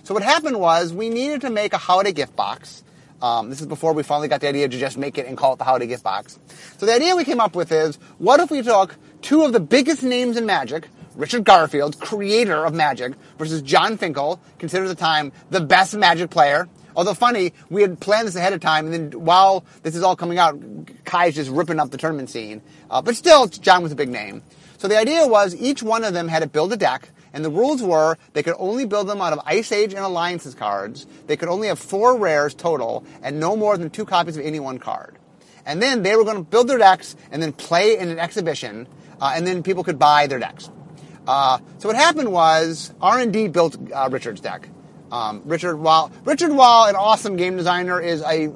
So 0.04 0.14
what 0.14 0.22
happened 0.22 0.60
was 0.60 0.92
we 0.92 1.08
needed 1.08 1.42
to 1.42 1.50
make 1.50 1.72
a 1.72 1.78
holiday 1.78 2.12
gift 2.12 2.36
box. 2.36 2.84
Um, 3.22 3.50
this 3.50 3.62
is 3.62 3.68
before 3.68 3.94
we 3.94 4.04
finally 4.04 4.28
got 4.28 4.42
the 4.42 4.50
idea 4.50 4.68
to 4.68 4.78
just 4.78 4.98
make 4.98 5.18
it 5.18 5.28
and 5.28 5.38
call 5.38 5.54
it 5.54 5.60
the 5.60 5.64
holiday 5.64 5.88
gift 5.88 6.04
box. 6.04 6.38
So 6.78 6.86
the 6.86 6.94
idea 6.94 7.16
we 7.16 7.24
came 7.24 7.40
up 7.40 7.56
with 7.56 7.72
is, 7.72 7.96
what 8.18 8.42
if 8.42 8.52
we 8.52 8.62
took 8.62 8.98
two 9.22 9.44
of 9.44 9.54
the 9.54 9.62
biggest 9.62 10.04
names 10.04 10.36
in 10.36 10.46
Magic, 10.46 10.90
Richard 11.16 11.46
Garfield, 11.46 12.02
creator 12.02 12.66
of 12.66 12.74
Magic, 12.74 13.14
versus 13.38 13.62
Jon 13.62 13.98
Finkel, 13.98 14.42
considered 14.60 14.90
at 14.90 14.90
the 14.90 14.96
time 14.96 15.32
the 15.52 15.62
best 15.62 15.96
Magic 15.96 16.30
player. 16.30 16.68
Although 16.98 17.14
funny, 17.14 17.54
we 17.70 17.82
had 17.82 17.98
planned 18.02 18.28
this 18.28 18.36
ahead 18.36 18.52
of 18.52 18.60
time, 18.60 18.92
and 18.92 18.94
then 18.94 19.24
while 19.24 19.64
this 19.84 19.96
is 19.96 20.04
all 20.04 20.18
coming 20.18 20.38
out, 20.38 20.60
Kai's 21.06 21.34
just 21.34 21.50
ripping 21.50 21.80
up 21.80 21.92
the 21.92 21.98
tournament 21.98 22.30
scene. 22.30 22.62
Uh, 22.90 23.02
but 23.02 23.16
still, 23.16 23.48
Jon 23.48 23.82
was 23.82 23.94
a 23.94 23.96
big 23.96 24.10
name. 24.10 24.44
So 24.80 24.90
the 24.90 24.98
idea 24.98 25.26
was 25.26 25.56
each 25.56 25.82
one 25.82 26.04
of 26.04 26.14
them 26.14 26.28
had 26.28 26.40
to 26.40 26.48
build 26.48 26.74
a 26.74 26.78
deck 26.78 27.08
and 27.34 27.44
the 27.44 27.50
rules 27.50 27.82
were 27.82 28.18
they 28.34 28.44
could 28.44 28.56
only 28.58 28.86
build 28.86 29.08
them 29.08 29.22
out 29.22 29.34
of 29.34 29.40
Ice 29.46 29.72
Age 29.72 29.94
and 29.94 30.04
Alliances 30.04 30.54
cards. 30.54 31.06
They 31.28 31.36
could 31.36 31.50
only 31.50 31.68
have 31.68 31.80
four 31.80 32.18
rares 32.18 32.54
total 32.54 33.04
and 33.22 33.40
no 33.40 33.56
more 33.56 33.78
than 33.78 33.90
two 33.90 34.06
copies 34.06 34.38
of 34.38 34.46
any 34.46 34.60
one 34.60 34.80
card. 34.80 35.18
And 35.66 35.82
then 35.82 36.04
they 36.04 36.16
were 36.16 36.24
going 36.24 36.38
to 36.38 36.44
build 36.44 36.68
their 36.68 36.78
decks 36.78 37.16
and 37.32 37.42
then 37.42 37.54
play 37.54 37.98
in 37.98 38.10
an 38.10 38.20
exhibition, 38.20 38.88
uh, 39.20 39.34
and 39.36 39.48
then 39.48 39.64
people 39.64 39.84
could 39.84 39.98
buy 39.98 40.28
their 40.28 40.40
decks. 40.40 40.70
Uh, 41.26 41.60
so 41.80 41.88
what 41.88 41.96
happened 41.96 42.32
was 42.32 42.94
R&D 43.02 43.48
built 43.48 43.78
uh, 43.94 44.10
Richard's 44.12 44.42
deck. 44.42 44.68
Um, 45.12 45.42
Richard, 45.46 45.78
while 45.78 46.12
Richard, 46.26 46.52
while 46.52 46.90
an 46.90 46.96
awesome 46.96 47.38
game 47.38 47.56
designer, 47.56 48.02
is 48.02 48.22
a 48.24 48.52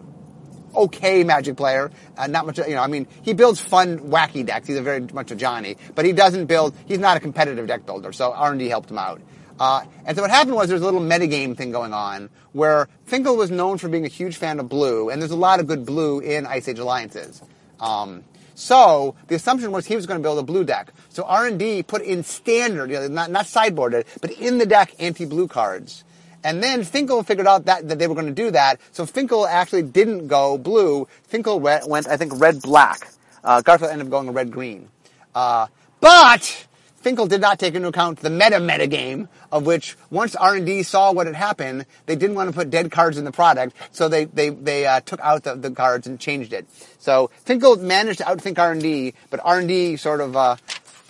okay 0.78 1.24
Magic 1.24 1.58
player. 1.58 1.92
Uh, 2.18 2.28
not 2.28 2.46
much, 2.46 2.58
you 2.58 2.76
know, 2.76 2.82
I 2.82 2.88
mean, 2.88 3.08
he 3.22 3.34
builds 3.34 3.60
fun, 3.60 4.00
wacky 4.00 4.46
decks. 4.46 4.68
He's 4.68 4.78
a 4.78 4.82
very 4.82 5.02
much 5.14 5.32
a 5.32 5.36
Johnny, 5.36 5.78
but 5.96 6.06
he 6.06 6.14
doesn't 6.14 6.46
build, 6.46 6.76
he's 6.86 7.00
not 7.00 7.18
a 7.18 7.20
competitive 7.20 7.68
deck 7.68 7.86
builder, 7.86 8.12
so 8.12 8.34
R&D 8.34 8.68
helped 8.70 8.92
him 8.92 8.98
out. 8.98 9.22
Uh, 9.60 9.84
and 10.06 10.16
so 10.16 10.22
what 10.22 10.30
happened 10.30 10.56
was 10.56 10.70
there's 10.70 10.82
a 10.82 10.86
little 10.86 11.02
metagame 11.02 11.58
thing 11.58 11.72
going 11.72 11.94
on 11.94 12.30
where 12.54 12.88
Finkel 13.06 13.36
was 13.36 13.50
known 13.50 13.78
for 13.78 13.90
being 13.90 14.06
a 14.06 14.10
huge 14.10 14.38
fan 14.38 14.60
of 14.60 14.70
blue, 14.70 15.10
and 15.10 15.22
there's 15.22 15.32
a 15.32 15.36
lot 15.36 15.60
of 15.60 15.68
good 15.68 15.86
blue 15.86 16.20
in 16.20 16.46
Ice 16.46 16.68
Age 16.68 16.80
Alliances. 16.80 17.42
Um, 17.80 18.24
so 18.56 19.16
the 19.28 19.36
assumption 19.36 19.72
was 19.72 19.86
he 19.86 19.96
was 19.96 20.08
going 20.08 20.20
to 20.20 20.24
build 20.24 20.40
a 20.40 20.44
blue 20.44 20.64
deck. 20.64 20.92
So 21.10 21.24
R&D 21.24 21.84
put 21.84 22.02
in 22.02 22.24
standard, 22.24 22.90
you 22.90 23.00
know, 23.00 23.08
not, 23.08 23.30
not 23.30 23.46
sideboarded, 23.46 24.06
but 24.22 24.32
in 24.32 24.58
the 24.58 24.66
deck 24.66 24.94
anti-blue 25.00 25.48
cards. 25.48 26.04
And 26.48 26.64
then 26.64 26.86
Finkel 26.86 27.24
figured 27.24 27.46
out 27.46 27.66
that, 27.66 27.90
that 27.90 28.00
they 28.00 28.08
were 28.08 28.16
going 28.16 28.28
to 28.28 28.32
do 28.32 28.52
that. 28.52 28.80
So 28.94 29.06
Finkel 29.06 29.46
actually 29.46 29.82
didn't 29.82 30.28
go 30.30 30.58
blue. 30.58 31.06
Finkel 31.24 31.60
went, 31.60 31.90
went 31.90 32.08
I 32.08 32.16
think, 32.16 32.40
red-black. 32.40 33.06
Uh, 33.44 33.60
Garfield 33.60 33.92
ended 33.92 34.08
up 34.08 34.12
going 34.12 34.32
red-green. 34.32 34.88
Uh, 35.36 35.68
but 36.00 36.68
Finkel 37.02 37.28
did 37.28 37.42
not 37.42 37.60
take 37.60 37.76
into 37.76 37.90
account 37.90 38.20
the 38.20 38.30
meta-meta 38.30 38.88
game 38.88 39.28
of 39.52 39.66
which 39.66 39.98
once 40.10 40.38
R&D 40.38 40.84
saw 40.84 41.12
what 41.12 41.28
had 41.28 41.36
happened, 41.36 41.86
they 42.06 42.16
didn't 42.16 42.38
want 42.38 42.50
to 42.50 42.56
put 42.56 42.70
dead 42.70 42.92
cards 42.92 43.18
in 43.18 43.26
the 43.26 43.32
product, 43.34 43.76
so 43.92 44.08
they, 44.08 44.24
they, 44.24 44.48
they 44.48 44.86
uh, 44.86 45.02
took 45.02 45.20
out 45.20 45.44
the, 45.44 45.56
the 45.56 45.72
cards 45.72 46.08
and 46.08 46.18
changed 46.18 46.54
it. 46.54 46.66
So 47.00 47.30
Finkel 47.44 47.76
managed 47.76 48.20
to 48.20 48.24
outthink 48.24 48.58
R&D, 48.58 49.16
but 49.30 49.42
R&D 49.44 49.98
sort 49.98 50.22
of, 50.22 50.38
uh, 50.38 50.56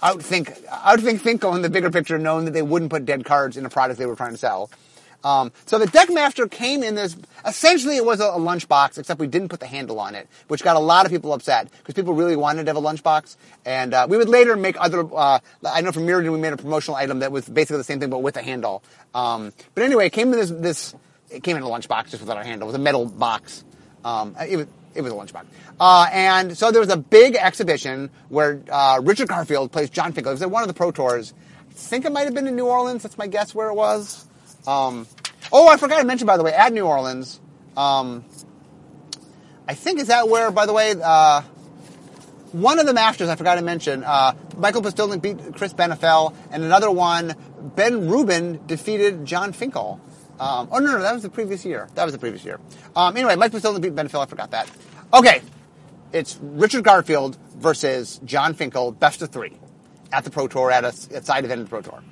outthink, 0.02 0.66
outthink 0.68 1.22
Finkel 1.22 1.54
in 1.56 1.62
the 1.62 1.70
bigger 1.70 1.92
picture, 1.92 2.18
knowing 2.18 2.46
that 2.46 2.52
they 2.52 2.64
wouldn't 2.64 2.90
put 2.90 3.06
dead 3.06 3.24
cards 3.24 3.56
in 3.56 3.66
a 3.68 3.70
product 3.70 4.00
they 4.00 4.08
were 4.08 4.16
trying 4.16 4.32
to 4.32 4.38
sell. 4.38 4.72
Um, 5.28 5.52
so 5.66 5.74
the 5.78 5.88
Deckmaster 5.98 6.50
came 6.50 6.80
in 6.88 6.96
this, 6.96 7.18
essentially 7.46 7.98
it 7.98 8.06
was 8.06 8.20
a, 8.22 8.30
a 8.40 8.40
lunchbox, 8.50 8.98
except 8.98 9.20
we 9.20 9.28
didn't 9.28 9.50
put 9.50 9.60
the 9.60 9.68
handle 9.68 10.00
on 10.00 10.16
it, 10.16 10.26
which 10.48 10.64
got 10.64 10.76
a 10.78 10.86
lot 10.94 11.06
of 11.06 11.12
people 11.12 11.34
upset, 11.34 11.70
because 11.80 11.96
people 12.00 12.14
really 12.14 12.38
wanted 12.38 12.66
to 12.66 12.70
have 12.70 12.82
a 12.84 12.86
lunchbox. 12.90 13.36
And, 13.66 13.94
uh, 13.94 14.08
we 14.10 14.16
would 14.20 14.30
later 14.30 14.56
make 14.56 14.78
other, 14.80 15.02
uh, 15.14 15.40
I 15.78 15.82
know 15.82 15.92
from 15.92 16.06
Mirrodin 16.08 16.32
we 16.32 16.40
made 16.40 16.54
a 16.54 16.58
promotional 16.58 16.96
item 16.96 17.20
that 17.20 17.32
was 17.32 17.50
basically 17.50 17.78
the 17.78 17.84
same 17.84 18.00
thing, 18.00 18.10
but 18.10 18.22
with 18.28 18.38
a 18.38 18.42
handle. 18.42 18.84
Um, 19.14 19.52
but 19.76 19.84
anyway, 19.84 20.08
it 20.08 20.14
came 20.14 20.32
in 20.34 20.40
this, 20.40 20.50
this, 20.50 20.96
it 21.30 21.44
came 21.44 21.58
in 21.58 21.64
a 21.64 21.68
lunchbox 21.68 22.12
just 22.12 22.22
without 22.22 22.40
a 22.40 22.46
handle. 22.46 22.68
It 22.68 22.72
was 22.72 22.80
a 22.80 22.84
metal 22.84 23.06
box. 23.06 23.66
Um, 24.06 24.36
it 24.40 24.56
was, 24.56 24.68
It 24.96 25.02
was 25.02 25.12
a 25.12 25.16
lunchbox. 25.16 25.46
Uh, 25.80 26.08
and 26.12 26.58
so 26.58 26.72
there 26.72 26.82
was 26.82 26.90
a 26.90 26.98
big 26.98 27.36
exhibition 27.36 28.10
where 28.30 28.62
uh, 28.72 29.02
Richard 29.04 29.28
Garfield 29.28 29.72
plays 29.72 29.90
Jon 29.90 30.14
Finkel. 30.14 30.32
It 30.32 30.36
was 30.36 30.42
at 30.42 30.52
one 30.52 30.64
of 30.64 30.70
the 30.70 30.74
Pro 30.74 30.92
Tours. 30.92 31.34
I 31.70 31.74
think 31.74 32.06
it 32.06 32.12
might 32.12 32.24
have 32.24 32.34
been 32.34 32.48
in 32.48 32.56
New 32.56 32.66
Orleans. 32.66 33.04
That's 33.04 33.18
my 33.18 33.28
guess 33.28 33.54
where 33.54 33.70
it 33.70 33.76
was. 33.76 34.27
Um, 34.68 35.08
oh, 35.52 35.68
I 35.68 35.78
forgot 35.78 36.00
to 36.00 36.06
mention, 36.06 36.28
by 36.28 36.38
the 36.38 36.44
way, 36.44 36.54
at 36.54 36.74
New 36.74 36.86
Orleans, 36.86 37.40
um, 37.78 38.26
I 39.68 39.74
think 39.74 40.00
is 40.00 40.08
that 40.08 40.28
where, 40.28 40.52
by 40.52 40.66
the 40.66 40.74
way, 40.74 40.94
uh, 41.02 41.42
one 42.52 42.80
of 42.80 42.86
the 42.86 42.94
masters 42.94 43.30
I 43.30 43.36
forgot 43.36 43.56
to 43.56 43.62
mention, 43.62 44.04
uh, 44.04 44.34
Michael 44.58 44.82
Pustilnik 44.82 45.22
beat 45.22 45.56
Chris 45.56 45.74
Benafel, 45.74 46.36
and 46.52 46.64
another 46.64 46.92
one, 46.92 47.34
Ben 47.76 48.10
Rubin 48.10 48.66
defeated 48.68 49.26
Jon 49.26 49.54
Finkel. 49.54 50.02
Um, 50.40 50.70
oh 50.72 50.80
no, 50.80 50.92
no, 50.92 51.00
that 51.00 51.14
was 51.14 51.24
the 51.24 51.30
previous 51.30 51.66
year. 51.66 51.88
That 51.96 52.04
was 52.04 52.14
the 52.14 52.20
previous 52.20 52.44
year. 52.44 52.60
Um, 52.96 53.16
anyway, 53.18 53.36
Mike 53.36 53.52
Pustilnik 53.52 53.82
beat 53.82 53.96
Benafel. 53.96 54.22
I 54.22 54.26
forgot 54.26 54.52
that. 54.52 54.70
Okay, 55.14 55.42
it's 56.12 56.38
Richard 56.42 56.84
Garfield 56.84 57.38
versus 57.56 58.20
Jon 58.26 58.54
Finkel, 58.54 58.92
best 58.92 59.22
of 59.22 59.30
three, 59.30 59.58
at 60.12 60.26
the 60.26 60.30
Pro 60.30 60.48
Tour 60.48 60.72
at 60.72 60.84
a, 60.84 60.94
at 61.16 61.26
side 61.26 61.46
event 61.46 61.62
of 61.62 61.68
the 61.68 61.70
Pro 61.70 61.82
Tour. 61.82 62.04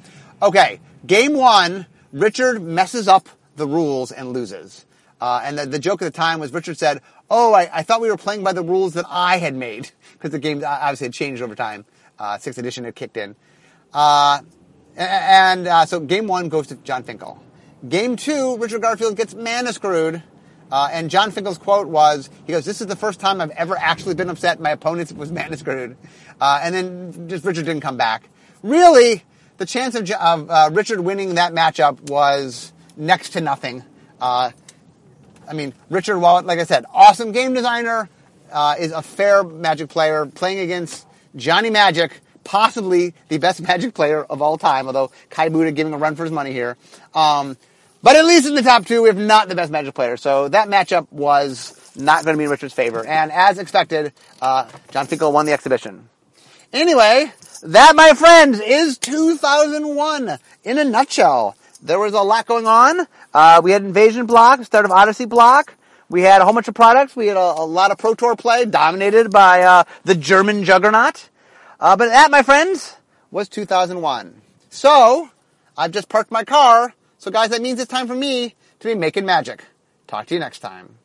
Okay, 0.41 0.79
game 1.05 1.33
one, 1.33 1.85
Richard 2.15 2.61
messes 2.61 3.09
up 3.09 3.27
the 3.57 3.67
rules 3.67 4.09
and 4.13 4.31
loses. 4.31 4.85
Uh, 5.19 5.41
and 5.43 5.59
the, 5.59 5.65
the, 5.65 5.79
joke 5.79 6.01
at 6.01 6.05
the 6.05 6.17
time 6.17 6.39
was 6.39 6.53
Richard 6.53 6.77
said, 6.77 7.01
"Oh, 7.29 7.53
I, 7.53 7.69
I, 7.73 7.83
thought 7.83 7.99
we 7.99 8.09
were 8.09 8.15
playing 8.15 8.41
by 8.41 8.53
the 8.53 8.63
rules 8.63 8.93
that 8.93 9.03
I 9.09 9.37
had 9.37 9.53
made 9.53 9.91
because 10.13 10.31
the 10.31 10.39
game 10.39 10.63
obviously 10.65 11.07
had 11.07 11.13
changed 11.13 11.41
over 11.41 11.55
time. 11.55 11.83
Uh, 12.17 12.37
sixth 12.37 12.57
edition 12.57 12.85
had 12.85 12.95
kicked 12.95 13.17
in, 13.17 13.35
uh, 13.93 14.39
and 14.95 15.67
uh, 15.67 15.85
so 15.85 15.99
game 15.99 16.27
one 16.27 16.47
goes 16.47 16.67
to 16.67 16.75
Jon 16.75 17.03
Finkel. 17.03 17.41
Game 17.87 18.15
two, 18.15 18.57
Richard 18.57 18.81
Garfield 18.81 19.17
gets 19.17 19.33
mana 19.33 19.73
screwed." 19.73 20.23
Uh, 20.71 20.89
and 20.91 21.11
Jon 21.11 21.29
Finkel's 21.29 21.59
quote 21.59 21.87
was, 21.87 22.27
he 22.47 22.51
goes, 22.51 22.65
this 22.65 22.81
is 22.81 22.87
the 22.87 22.95
first 22.95 23.19
time 23.19 23.39
I've 23.39 23.51
ever 23.51 23.77
actually 23.77 24.15
been 24.15 24.31
upset 24.31 24.59
my 24.59 24.71
opponent 24.71 25.15
was 25.15 25.31
mana 25.31 25.57
screwed. 25.57 25.95
Uh, 26.41 26.59
and 26.63 26.73
then 26.73 27.29
just 27.29 27.45
Richard 27.45 27.65
didn't 27.65 27.83
come 27.83 27.97
back. 27.97 28.27
Really, 28.63 29.23
the 29.57 29.65
chance 29.65 29.95
of, 29.95 30.09
of 30.11 30.49
uh, 30.49 30.69
Richard 30.73 30.99
winning 30.99 31.35
that 31.35 31.53
matchup 31.53 32.09
was 32.09 32.73
next 32.97 33.31
to 33.31 33.41
nothing. 33.41 33.83
Uh, 34.19 34.51
I 35.47 35.53
mean, 35.53 35.73
Richard 35.89 36.17
Wallet, 36.19 36.45
like 36.45 36.59
I 36.59 36.63
said, 36.63 36.85
awesome 36.93 37.31
game 37.31 37.53
designer, 37.53 38.09
uh, 38.51 38.75
is 38.79 38.91
a 38.91 39.01
fair 39.01 39.43
Magic 39.43 39.89
player 39.89 40.25
playing 40.25 40.59
against 40.59 41.05
Johnny 41.35 41.69
Magic, 41.69 42.19
possibly 42.43 43.13
the 43.29 43.37
best 43.37 43.61
Magic 43.67 43.93
player 43.93 44.23
of 44.23 44.41
all 44.41 44.57
time, 44.57 44.87
although 44.87 45.11
Kai 45.29 45.49
Budde 45.49 45.75
giving 45.75 45.93
a 45.93 45.97
run 45.97 46.15
for 46.15 46.23
his 46.23 46.31
money 46.31 46.51
here. 46.51 46.77
Um, 47.13 47.57
but 48.01 48.15
at 48.15 48.25
least 48.25 48.47
in 48.47 48.55
the 48.55 48.61
top 48.61 48.85
two, 48.85 49.05
if 49.05 49.15
not 49.15 49.49
the 49.49 49.55
best 49.55 49.71
Magic 49.71 49.95
player. 49.95 50.17
So 50.17 50.47
that 50.49 50.67
matchup 50.67 51.11
was 51.11 51.79
not 51.95 52.23
going 52.23 52.35
to 52.35 52.37
be 52.37 52.43
in 52.43 52.49
Richard's 52.49 52.73
favor. 52.73 53.05
And 53.05 53.31
as 53.31 53.57
expected, 53.57 54.13
uh, 54.41 54.69
Jon 54.91 55.07
Finkel 55.07 55.31
won 55.31 55.45
the 55.45 55.53
exhibition. 55.53 56.07
Anyway, 56.71 57.31
that, 57.61 57.95
my 57.95 58.13
friends, 58.13 58.59
is 58.59 58.97
2001 58.97 60.37
in 60.63 60.77
a 60.77 60.83
nutshell. 60.83 61.55
There 61.81 61.99
was 61.99 62.13
a 62.13 62.21
lot 62.21 62.45
going 62.45 62.67
on. 62.67 63.07
Uh, 63.33 63.61
we 63.63 63.71
had 63.71 63.83
Invasion 63.83 64.25
block, 64.25 64.63
start 64.63 64.85
of 64.85 64.91
Odyssey 64.91 65.25
block. 65.25 65.75
We 66.09 66.21
had 66.21 66.41
a 66.41 66.45
whole 66.45 66.53
bunch 66.53 66.67
of 66.67 66.75
products. 66.75 67.15
We 67.15 67.27
had 67.27 67.37
a, 67.37 67.39
a 67.39 67.65
lot 67.65 67.91
of 67.91 67.97
Pro 67.97 68.13
Tour 68.13 68.35
play 68.35 68.65
dominated 68.65 69.31
by 69.31 69.61
uh, 69.61 69.83
the 70.03 70.15
German 70.15 70.63
juggernaut. 70.63 71.29
Uh, 71.79 71.95
but 71.95 72.07
that, 72.09 72.31
my 72.31 72.43
friends, 72.43 72.95
was 73.31 73.49
2001. 73.49 74.41
So, 74.69 75.29
I've 75.77 75.91
just 75.91 76.09
parked 76.09 76.31
my 76.31 76.43
car. 76.43 76.93
So 77.17 77.31
guys, 77.31 77.49
that 77.49 77.61
means 77.61 77.79
it's 77.79 77.89
time 77.89 78.07
for 78.07 78.15
me 78.15 78.55
to 78.79 78.87
be 78.87 78.95
making 78.95 79.25
magic. 79.25 79.63
Talk 80.07 80.27
to 80.27 80.33
you 80.33 80.39
next 80.39 80.59
time. 80.59 80.97